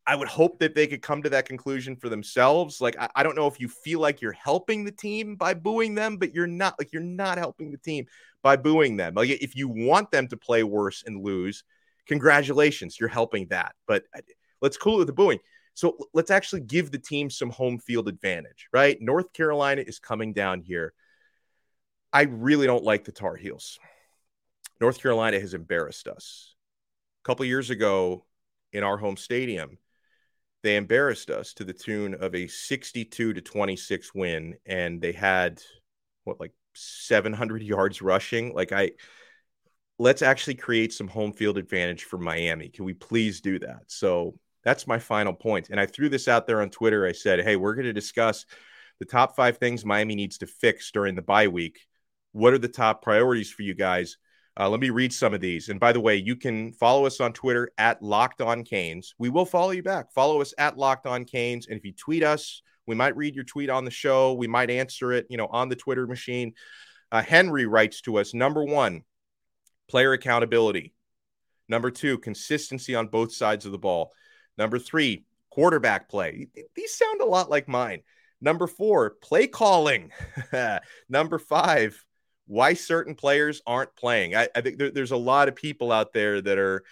I 0.06 0.16
would 0.16 0.28
hope 0.28 0.60
that 0.60 0.76
they 0.76 0.88
could 0.88 1.02
come 1.02 1.24
to 1.24 1.30
that 1.30 1.46
conclusion 1.46 1.96
for 1.96 2.10
themselves. 2.10 2.82
Like, 2.82 2.98
I, 3.00 3.10
I, 3.16 3.24
don't 3.24 3.36
know 3.36 3.48
if 3.48 3.60
you 3.60 3.68
feel 3.70 4.00
like 4.00 4.22
you're 4.22 4.34
helping 4.34 4.84
the 4.84 4.92
team 4.92 5.36
by 5.36 5.54
booing 5.54 5.96
them, 5.96 6.18
but 6.18 6.34
you're 6.34 6.48
not. 6.48 6.76
Like, 6.78 6.92
you're 6.92 7.02
not 7.02 7.38
helping 7.38 7.72
the 7.72 7.78
team 7.78 8.06
by 8.42 8.56
booing 8.56 8.98
them. 8.98 9.14
Like, 9.16 9.30
if 9.30 9.56
you 9.56 9.68
want 9.68 10.12
them 10.12 10.28
to 10.28 10.38
play 10.38 10.64
worse 10.64 11.04
and 11.06 11.24
lose, 11.24 11.64
congratulations, 12.06 13.00
you're 13.00 13.10
helping 13.10 13.48
that. 13.48 13.76
But 13.88 14.04
uh, 14.16 14.22
let's 14.62 14.78
cool 14.78 14.96
it 14.96 15.00
with 15.00 15.08
the 15.08 15.14
booing. 15.14 15.40
So 15.74 15.98
let's 16.14 16.32
actually 16.32 16.62
give 16.62 16.92
the 16.92 17.00
team 17.00 17.30
some 17.30 17.50
home 17.50 17.80
field 17.80 18.08
advantage, 18.08 18.68
right? 18.72 18.98
North 19.02 19.34
Carolina 19.34 19.84
is 19.86 20.00
coming 20.00 20.34
down 20.34 20.62
here. 20.62 20.94
I 22.14 22.24
really 22.24 22.68
don't 22.68 22.84
like 22.84 23.04
the 23.04 23.12
Tar 23.12 23.36
Heels. 23.36 23.80
North 24.80 25.02
Carolina 25.02 25.40
has 25.40 25.54
embarrassed 25.54 26.08
us. 26.08 26.56
A 27.24 27.28
couple 27.28 27.46
years 27.46 27.72
ago 27.72 28.26
in 28.72 28.84
our 28.84 28.98
home 28.98 29.18
stadium, 29.18 29.80
they 30.64 30.78
embarrassed 30.78 31.30
us 31.30 31.54
to 31.56 31.64
the 31.64 31.74
tune 31.74 32.16
of 32.16 32.34
a 32.34 32.48
62 32.48 33.34
to 33.34 33.42
26 33.42 34.16
win 34.16 34.56
and 34.66 35.02
they 35.02 35.12
had 35.12 35.62
what 36.24 36.40
like 36.40 36.54
700 36.74 37.62
yards 37.62 38.02
rushing 38.02 38.54
like 38.56 38.72
i 38.72 38.92
let's 40.00 40.22
actually 40.24 40.56
create 40.56 40.92
some 40.92 41.08
home 41.08 41.34
field 41.34 41.58
advantage 41.58 42.06
for 42.06 42.18
miami 42.18 42.70
can 42.70 42.86
we 42.86 42.94
please 42.94 43.42
do 43.42 43.60
that 43.60 43.84
so 43.88 44.34
that's 44.64 44.88
my 44.88 44.98
final 44.98 45.34
point. 45.34 45.70
and 45.70 45.80
i 45.80 45.86
threw 45.86 46.10
this 46.10 46.28
out 46.28 46.48
there 46.48 46.62
on 46.62 46.70
twitter 46.70 47.06
i 47.06 47.12
said 47.12 47.42
hey 47.42 47.56
we're 47.56 47.76
going 47.76 47.86
to 47.86 47.94
discuss 47.94 48.46
the 49.00 49.06
top 49.06 49.36
five 49.36 49.58
things 49.58 49.86
miami 49.86 50.16
needs 50.16 50.40
to 50.40 50.48
fix 50.48 50.90
during 50.92 51.14
the 51.14 51.22
bye 51.22 51.48
week 51.48 51.82
what 52.34 52.54
are 52.54 52.60
the 52.60 52.68
top 52.68 53.02
priorities 53.02 53.50
for 53.50 53.62
you 53.62 53.74
guys 53.74 54.18
uh, 54.60 54.70
let 54.70 54.80
me 54.80 54.92
read 54.92 55.12
some 55.12 55.34
of 55.34 55.42
these. 55.42 55.70
And 55.70 55.80
by 55.80 55.92
the 55.92 56.00
way, 56.00 56.16
you 56.16 56.36
can 56.36 56.74
follow 56.74 57.06
us 57.06 57.20
on 57.20 57.34
Twitter 57.34 57.72
at 57.78 58.02
Locked 58.04 58.42
On 58.42 58.64
Canes. 58.64 59.16
We 59.18 59.30
will 59.30 59.46
follow 59.46 59.72
you 59.72 59.82
back. 59.82 60.14
Follow 60.14 60.42
us 60.42 60.54
at 60.60 60.78
Locked 60.78 61.08
On 61.08 61.26
Canes. 61.26 61.68
And 61.68 61.78
if 61.78 61.86
you 61.86 61.92
tweet 61.94 62.24
us, 62.24 62.62
we 62.86 62.96
might 62.96 63.18
read 63.18 63.34
your 63.34 63.46
tweet 63.46 63.72
on 63.72 63.84
the 63.84 63.92
show. 63.92 64.34
We 64.34 64.48
might 64.48 64.70
answer 64.70 65.12
it, 65.12 65.26
you 65.30 65.38
know, 65.38 65.48
on 65.48 65.70
the 65.70 65.76
Twitter 65.76 66.06
machine. 66.06 66.54
Uh, 67.12 67.24
Henry 67.24 67.66
writes 67.66 68.02
to 68.02 68.20
us 68.20 68.34
number 68.34 68.64
one, 68.64 69.04
player 69.90 70.14
accountability. 70.14 70.94
Number 71.68 71.90
two, 71.90 72.20
consistency 72.20 72.94
on 72.94 73.08
both 73.08 73.34
sides 73.34 73.66
of 73.66 73.72
the 73.72 73.78
ball. 73.80 74.12
Number 74.58 74.78
three, 74.78 75.26
quarterback 75.50 76.10
play. 76.10 76.50
These 76.76 76.96
sound 76.96 77.22
a 77.22 77.26
lot 77.26 77.50
like 77.50 77.68
mine. 77.68 78.02
Number 78.40 78.68
four, 78.68 79.12
play 79.22 79.48
calling. 79.48 80.12
Number 81.10 81.40
five, 81.40 82.04
why 82.48 82.74
certain 82.74 83.16
players 83.16 83.62
aren't 83.66 83.96
playing. 83.96 84.36
I, 84.36 84.48
I 84.56 84.62
think 84.62 84.78
there, 84.78 84.92
there's 84.92 85.12
a 85.12 85.18
lot 85.18 85.48
of 85.48 85.56
people 85.56 85.92
out 85.92 86.14
there 86.14 86.42
that 86.42 86.58
are 86.58 86.84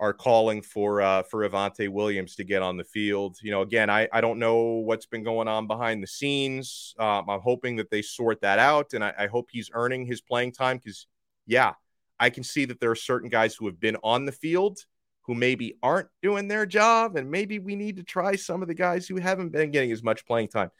are 0.00 0.12
calling 0.12 0.60
for 0.60 1.00
uh, 1.00 1.22
for 1.22 1.48
Avantae 1.48 1.88
Williams 1.88 2.34
to 2.36 2.44
get 2.44 2.62
on 2.62 2.76
the 2.76 2.84
field. 2.84 3.38
You 3.42 3.52
know, 3.52 3.62
again, 3.62 3.90
I, 3.90 4.08
I 4.12 4.20
don't 4.20 4.38
know 4.38 4.56
what's 4.56 5.06
been 5.06 5.22
going 5.22 5.48
on 5.48 5.66
behind 5.66 6.02
the 6.02 6.08
scenes. 6.08 6.94
Um, 6.98 7.30
I'm 7.30 7.40
hoping 7.40 7.76
that 7.76 7.90
they 7.90 8.02
sort 8.02 8.40
that 8.40 8.58
out, 8.58 8.92
and 8.92 9.04
I, 9.04 9.14
I 9.18 9.26
hope 9.28 9.48
he's 9.50 9.70
earning 9.72 10.04
his 10.04 10.20
playing 10.20 10.52
time 10.52 10.78
because, 10.78 11.06
yeah, 11.46 11.74
I 12.18 12.30
can 12.30 12.42
see 12.42 12.64
that 12.66 12.80
there 12.80 12.90
are 12.90 12.96
certain 12.96 13.28
guys 13.28 13.54
who 13.54 13.66
have 13.66 13.78
been 13.78 13.96
on 14.02 14.24
the 14.24 14.32
field 14.32 14.78
who 15.22 15.34
maybe 15.34 15.78
aren't 15.82 16.08
doing 16.22 16.48
their 16.48 16.66
job, 16.66 17.16
and 17.16 17.30
maybe 17.30 17.58
we 17.58 17.76
need 17.76 17.96
to 17.96 18.02
try 18.02 18.36
some 18.36 18.62
of 18.62 18.68
the 18.68 18.74
guys 18.74 19.06
who 19.06 19.16
haven't 19.16 19.50
been 19.50 19.70
getting 19.70 19.92
as 19.92 20.02
much 20.02 20.26
playing 20.26 20.48
time. 20.48 20.70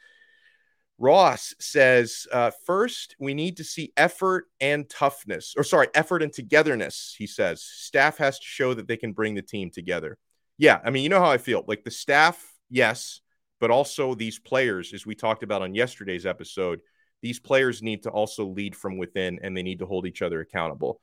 Ross 0.97 1.53
says, 1.59 2.25
uh, 2.31 2.51
first, 2.65 3.15
we 3.19 3.33
need 3.33 3.57
to 3.57 3.63
see 3.63 3.91
effort 3.97 4.45
and 4.61 4.89
toughness, 4.89 5.53
or 5.57 5.63
sorry, 5.63 5.87
effort 5.93 6.23
and 6.23 6.31
togetherness. 6.31 7.15
He 7.17 7.27
says, 7.27 7.61
staff 7.63 8.17
has 8.17 8.39
to 8.39 8.45
show 8.45 8.73
that 8.73 8.87
they 8.87 8.97
can 8.97 9.11
bring 9.11 9.35
the 9.35 9.41
team 9.41 9.71
together. 9.71 10.17
Yeah, 10.57 10.79
I 10.83 10.89
mean, 10.91 11.03
you 11.03 11.09
know 11.09 11.19
how 11.19 11.31
I 11.31 11.37
feel. 11.37 11.65
Like 11.67 11.83
the 11.83 11.91
staff, 11.91 12.41
yes, 12.69 13.19
but 13.59 13.71
also 13.71 14.15
these 14.15 14.39
players, 14.39 14.93
as 14.93 15.05
we 15.05 15.15
talked 15.15 15.43
about 15.43 15.61
on 15.61 15.75
yesterday's 15.75 16.25
episode, 16.25 16.79
these 17.21 17.39
players 17.39 17.81
need 17.81 18.03
to 18.03 18.09
also 18.09 18.45
lead 18.45 18.75
from 18.75 18.97
within 18.97 19.39
and 19.41 19.55
they 19.55 19.63
need 19.63 19.79
to 19.79 19.85
hold 19.85 20.05
each 20.05 20.21
other 20.21 20.39
accountable. 20.39 21.01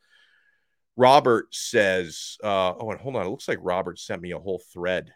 Robert 0.97 1.55
says, 1.55 2.37
uh, 2.43 2.75
oh, 2.79 2.91
and 2.91 3.01
hold 3.01 3.17
on. 3.17 3.27
It 3.27 3.31
looks 3.31 3.49
like 3.49 3.59
Robert 3.61 3.99
sent 3.99 4.23
me 4.23 4.33
a 4.33 4.39
whole 4.39 4.63
thread 4.73 5.13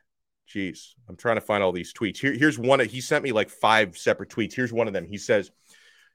Jeez, 0.52 0.94
I'm 1.08 1.16
trying 1.16 1.36
to 1.36 1.40
find 1.40 1.62
all 1.62 1.72
these 1.72 1.92
tweets. 1.92 2.18
Here, 2.18 2.32
here's 2.32 2.58
one. 2.58 2.80
He 2.80 3.00
sent 3.00 3.24
me 3.24 3.32
like 3.32 3.50
five 3.50 3.98
separate 3.98 4.30
tweets. 4.30 4.54
Here's 4.54 4.72
one 4.72 4.86
of 4.86 4.92
them. 4.92 5.04
He 5.04 5.18
says, 5.18 5.50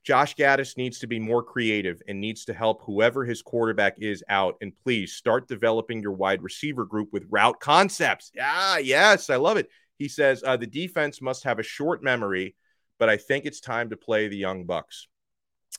Josh 0.03 0.35
Gattis 0.35 0.77
needs 0.77 0.99
to 0.99 1.07
be 1.07 1.19
more 1.19 1.43
creative 1.43 2.01
and 2.07 2.19
needs 2.19 2.45
to 2.45 2.53
help 2.53 2.81
whoever 2.83 3.23
his 3.23 3.41
quarterback 3.41 3.95
is 3.99 4.23
out. 4.29 4.55
And 4.61 4.73
please 4.83 5.13
start 5.13 5.47
developing 5.47 6.01
your 6.01 6.13
wide 6.13 6.41
receiver 6.41 6.85
group 6.85 7.09
with 7.11 7.27
route 7.29 7.59
concepts. 7.59 8.31
Yeah, 8.33 8.77
yes, 8.77 9.29
I 9.29 9.35
love 9.35 9.57
it. 9.57 9.69
He 9.97 10.07
says 10.07 10.43
uh, 10.43 10.57
the 10.57 10.65
defense 10.65 11.21
must 11.21 11.43
have 11.43 11.59
a 11.59 11.63
short 11.63 12.03
memory, 12.03 12.55
but 12.97 13.09
I 13.09 13.17
think 13.17 13.45
it's 13.45 13.59
time 13.59 13.91
to 13.91 13.97
play 13.97 14.27
the 14.27 14.37
young 14.37 14.65
bucks. 14.65 15.07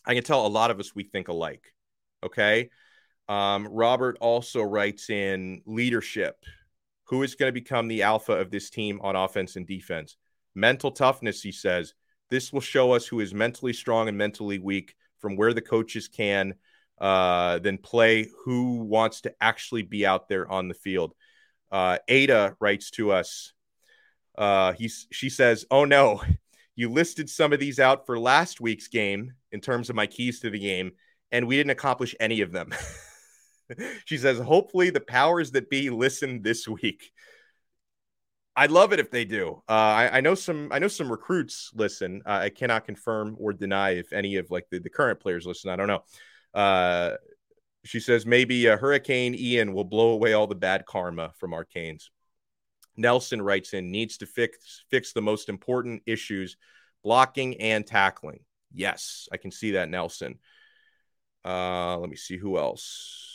I 0.07 0.15
can 0.15 0.23
tell 0.23 0.47
a 0.47 0.49
lot 0.49 0.71
of 0.71 0.79
us 0.79 0.95
we 0.95 1.03
think 1.03 1.29
alike. 1.29 1.73
Okay. 2.23 2.71
Um, 3.29 3.67
Robert 3.67 4.19
also 4.21 4.63
writes 4.63 5.11
in 5.11 5.63
leadership 5.67 6.37
who 7.13 7.23
is 7.23 7.35
going 7.35 7.49
to 7.49 7.53
become 7.53 7.89
the 7.89 8.05
alpha 8.05 8.33
of 8.33 8.51
this 8.51 8.71
team 8.71 8.99
on 9.03 9.15
offense 9.15 9.57
and 9.57 9.67
defense. 9.67 10.17
Mental 10.55 10.91
toughness, 10.91 11.43
he 11.43 11.53
says. 11.53 11.93
This 12.31 12.55
will 12.55 12.63
show 12.63 12.93
us 12.93 13.07
who 13.07 13.21
is 13.21 13.35
mentally 13.35 13.75
strong 13.75 14.09
and 14.09 14.17
mentally 14.17 14.59
weak 14.59 14.95
from 15.19 15.37
where 15.37 15.53
the 15.53 15.61
coaches 15.61 16.09
can 16.09 16.55
uh, 17.03 17.59
then 17.59 17.77
play 17.77 18.31
who 18.47 18.77
wants 18.77 19.21
to 19.21 19.35
actually 19.43 19.83
be 19.83 20.07
out 20.07 20.31
there 20.31 20.51
on 20.51 20.69
the 20.69 20.75
field. 20.75 21.13
Uh, 21.71 21.99
Ada 22.09 22.57
writes 22.61 22.91
to 22.93 23.13
us. 23.13 23.53
Uh, 24.39 24.73
he's, 24.73 25.07
she 25.13 25.29
says, 25.29 25.67
Oh 25.71 25.85
no, 25.85 26.23
you 26.77 26.91
listed 26.91 27.29
some 27.29 27.53
of 27.53 27.61
these 27.61 27.79
out 27.79 28.07
for 28.07 28.19
last 28.19 28.59
week's 28.59 28.89
game 28.89 29.35
in 29.51 29.61
terms 29.61 29.91
of 29.91 29.97
my 29.97 30.07
keys 30.07 30.41
to 30.41 30.49
the 30.49 30.59
game, 30.59 30.93
and 31.31 31.47
we 31.47 31.59
didn't 31.59 31.73
accomplish 31.73 32.15
any 32.19 32.41
of 32.41 32.53
them. 32.53 32.73
she 34.05 34.19
says, 34.19 34.39
hopefully 34.39 34.91
the 34.91 35.01
powers 35.01 35.53
that 35.53 35.71
be 35.71 35.91
listen 35.91 36.43
this 36.43 36.67
week. 36.67 37.13
I'd 38.55 38.71
love 38.71 38.93
it 38.93 39.01
if 39.01 39.11
they 39.11 39.25
do. 39.25 39.63
Uh, 39.69 39.73
I, 39.73 40.19
I, 40.19 40.21
know 40.21 40.35
some. 40.35 40.69
I 40.71 40.79
know 40.79 40.89
some 40.89 41.11
recruits 41.11 41.71
listen. 41.75 42.23
Uh, 42.27 42.41
I 42.43 42.49
cannot 42.51 42.85
confirm 42.85 43.35
or 43.39 43.55
deny 43.55 43.93
if 43.93 44.13
any 44.13 44.37
of 44.37 44.51
like 44.51 44.67
the, 44.71 44.79
the 44.79 44.91
current 44.91 45.21
players 45.21 45.47
listen. 45.47 45.71
I 45.71 45.77
don't 45.77 45.87
know. 45.87 46.03
Uh, 46.53 47.17
she 47.85 47.99
says 47.99 48.27
maybe 48.27 48.67
a 48.67 48.77
Hurricane 48.77 49.35
Ian 49.35 49.73
will 49.73 49.85
blow 49.85 50.11
away 50.11 50.35
all 50.35 50.47
the 50.47 50.55
bad 50.55 50.85
karma 50.87 51.33
from 51.39 51.55
our 51.55 51.65
Canes. 51.65 52.11
Nelson 52.97 53.41
writes 53.41 53.73
in 53.73 53.91
needs 53.91 54.19
to 54.19 54.27
fix 54.27 54.85
fix 54.91 55.13
the 55.13 55.23
most 55.23 55.49
important 55.49 56.03
issues, 56.05 56.57
blocking 57.03 57.61
and 57.61 57.87
tackling. 57.87 58.41
Yes, 58.73 59.29
I 59.33 59.39
can 59.39 59.51
see 59.51 59.73
that, 59.73 59.89
Nelson. 59.89 60.39
Uh, 61.45 61.99
let 61.99 62.11
me 62.11 62.17
see 62.17 62.37
who 62.37 62.59
else. 62.59 63.32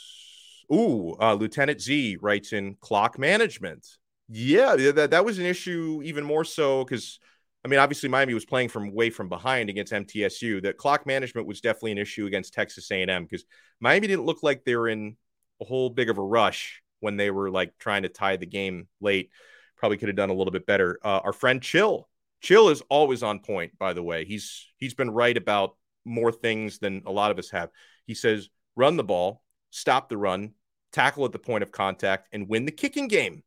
Ooh, 0.72 1.16
uh, 1.20 1.34
Lieutenant 1.34 1.80
Z 1.80 2.18
writes 2.20 2.52
in 2.52 2.76
clock 2.80 3.18
management. 3.18 3.86
Yeah, 4.28 4.76
that, 4.76 5.10
that 5.10 5.24
was 5.24 5.38
an 5.38 5.46
issue 5.46 6.02
even 6.04 6.24
more 6.24 6.44
so 6.44 6.84
because, 6.84 7.18
I 7.64 7.68
mean, 7.68 7.80
obviously 7.80 8.10
Miami 8.10 8.34
was 8.34 8.44
playing 8.44 8.68
from 8.68 8.92
way 8.92 9.08
from 9.08 9.28
behind 9.30 9.70
against 9.70 9.92
MTSU. 9.92 10.62
That 10.62 10.76
clock 10.76 11.06
management 11.06 11.46
was 11.46 11.62
definitely 11.62 11.92
an 11.92 11.98
issue 11.98 12.26
against 12.26 12.52
Texas 12.52 12.90
A&M 12.90 13.24
because 13.24 13.46
Miami 13.80 14.06
didn't 14.06 14.26
look 14.26 14.42
like 14.42 14.64
they 14.64 14.76
were 14.76 14.88
in 14.88 15.16
a 15.60 15.64
whole 15.64 15.88
big 15.88 16.10
of 16.10 16.18
a 16.18 16.22
rush 16.22 16.82
when 17.00 17.16
they 17.16 17.30
were 17.30 17.50
like 17.50 17.72
trying 17.78 18.02
to 18.02 18.08
tie 18.08 18.36
the 18.36 18.46
game 18.46 18.88
late. 19.00 19.30
Probably 19.76 19.96
could 19.96 20.08
have 20.08 20.16
done 20.16 20.30
a 20.30 20.34
little 20.34 20.52
bit 20.52 20.66
better. 20.66 20.98
Uh, 21.02 21.20
our 21.24 21.32
friend 21.32 21.62
Chill, 21.62 22.08
Chill 22.40 22.68
is 22.68 22.82
always 22.88 23.22
on 23.22 23.40
point. 23.40 23.78
By 23.78 23.92
the 23.92 24.02
way, 24.02 24.24
he's 24.24 24.66
he's 24.76 24.94
been 24.94 25.10
right 25.10 25.36
about 25.36 25.76
more 26.04 26.32
things 26.32 26.78
than 26.78 27.02
a 27.06 27.12
lot 27.12 27.30
of 27.30 27.38
us 27.38 27.50
have. 27.50 27.70
He 28.06 28.14
says 28.14 28.48
run 28.76 28.96
the 28.96 29.04
ball, 29.04 29.42
stop 29.70 30.08
the 30.08 30.16
run, 30.16 30.52
tackle 30.98 31.24
at 31.24 31.32
the 31.32 31.38
point 31.38 31.62
of 31.62 31.70
contact, 31.70 32.28
and 32.32 32.48
win 32.48 32.64
the 32.64 32.72
kicking 32.72 33.08
game. 33.08 33.42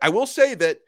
I 0.00 0.10
will 0.10 0.26
say 0.26 0.54
that 0.54 0.78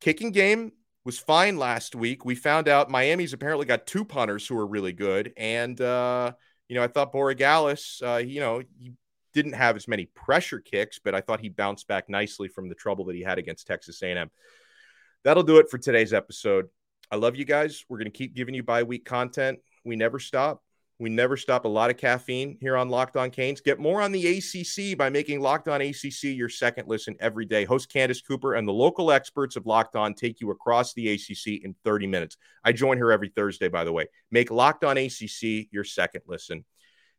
kicking 0.00 0.30
game 0.30 0.72
was 1.04 1.18
fine 1.18 1.56
last 1.56 1.94
week. 1.94 2.24
We 2.24 2.34
found 2.34 2.68
out 2.68 2.90
Miami's 2.90 3.32
apparently 3.32 3.64
got 3.64 3.86
two 3.86 4.04
punters 4.04 4.46
who 4.46 4.58
are 4.58 4.66
really 4.66 4.92
good, 4.92 5.32
and 5.36 5.80
uh, 5.80 6.32
you 6.68 6.76
know 6.76 6.82
I 6.82 6.88
thought 6.88 7.12
Borregales, 7.12 8.02
uh, 8.02 8.18
you 8.18 8.40
know, 8.40 8.62
he 8.78 8.92
didn't 9.32 9.54
have 9.54 9.76
as 9.76 9.88
many 9.88 10.06
pressure 10.06 10.60
kicks, 10.60 10.98
but 10.98 11.14
I 11.14 11.20
thought 11.20 11.40
he 11.40 11.48
bounced 11.48 11.88
back 11.88 12.08
nicely 12.08 12.48
from 12.48 12.68
the 12.68 12.74
trouble 12.74 13.04
that 13.06 13.16
he 13.16 13.22
had 13.22 13.38
against 13.38 13.66
Texas 13.66 14.02
A&M. 14.02 14.30
That'll 15.24 15.42
do 15.42 15.58
it 15.58 15.68
for 15.70 15.78
today's 15.78 16.14
episode. 16.14 16.68
I 17.10 17.16
love 17.16 17.36
you 17.36 17.44
guys. 17.44 17.84
We're 17.88 17.98
going 17.98 18.10
to 18.10 18.16
keep 18.16 18.34
giving 18.34 18.54
you 18.54 18.62
bye 18.62 18.82
week 18.82 19.04
content. 19.04 19.58
We 19.84 19.94
never 19.94 20.18
stop. 20.18 20.62
We 20.98 21.10
never 21.10 21.36
stop 21.36 21.66
a 21.66 21.68
lot 21.68 21.90
of 21.90 21.98
caffeine 21.98 22.56
here 22.58 22.74
on 22.74 22.88
Locked 22.88 23.18
On 23.18 23.30
Canes. 23.30 23.60
Get 23.60 23.78
more 23.78 24.00
on 24.00 24.12
the 24.12 24.38
ACC 24.38 24.96
by 24.96 25.10
making 25.10 25.40
Locked 25.40 25.68
On 25.68 25.82
ACC 25.82 26.22
your 26.22 26.48
second 26.48 26.88
listen 26.88 27.16
every 27.20 27.44
day. 27.44 27.66
Host 27.66 27.92
Candace 27.92 28.22
Cooper 28.22 28.54
and 28.54 28.66
the 28.66 28.72
local 28.72 29.12
experts 29.12 29.56
of 29.56 29.66
Locked 29.66 29.94
On 29.94 30.14
take 30.14 30.40
you 30.40 30.50
across 30.50 30.94
the 30.94 31.12
ACC 31.12 31.62
in 31.62 31.74
30 31.84 32.06
minutes. 32.06 32.38
I 32.64 32.72
join 32.72 32.96
her 32.96 33.12
every 33.12 33.28
Thursday, 33.28 33.68
by 33.68 33.84
the 33.84 33.92
way. 33.92 34.06
Make 34.30 34.50
Locked 34.50 34.84
On 34.84 34.96
ACC 34.96 35.68
your 35.70 35.84
second 35.84 36.22
listen. 36.26 36.64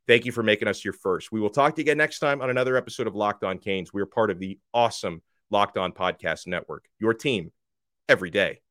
Thank 0.07 0.25
you 0.25 0.31
for 0.31 0.41
making 0.41 0.67
us 0.67 0.83
your 0.83 0.93
first. 0.93 1.31
We 1.31 1.39
will 1.39 1.49
talk 1.51 1.75
to 1.75 1.81
you 1.81 1.83
again 1.83 1.97
next 1.97 2.17
time 2.17 2.41
on 2.41 2.49
another 2.49 2.77
episode 2.77 3.05
of 3.05 3.15
Locked 3.15 3.43
On 3.43 3.59
Canes. 3.59 3.93
We 3.93 4.01
are 4.01 4.07
part 4.07 4.31
of 4.31 4.39
the 4.39 4.57
awesome 4.73 5.21
Locked 5.51 5.77
On 5.77 5.91
Podcast 5.91 6.47
Network, 6.47 6.85
your 6.99 7.13
team 7.13 7.51
every 8.09 8.31
day. 8.31 8.61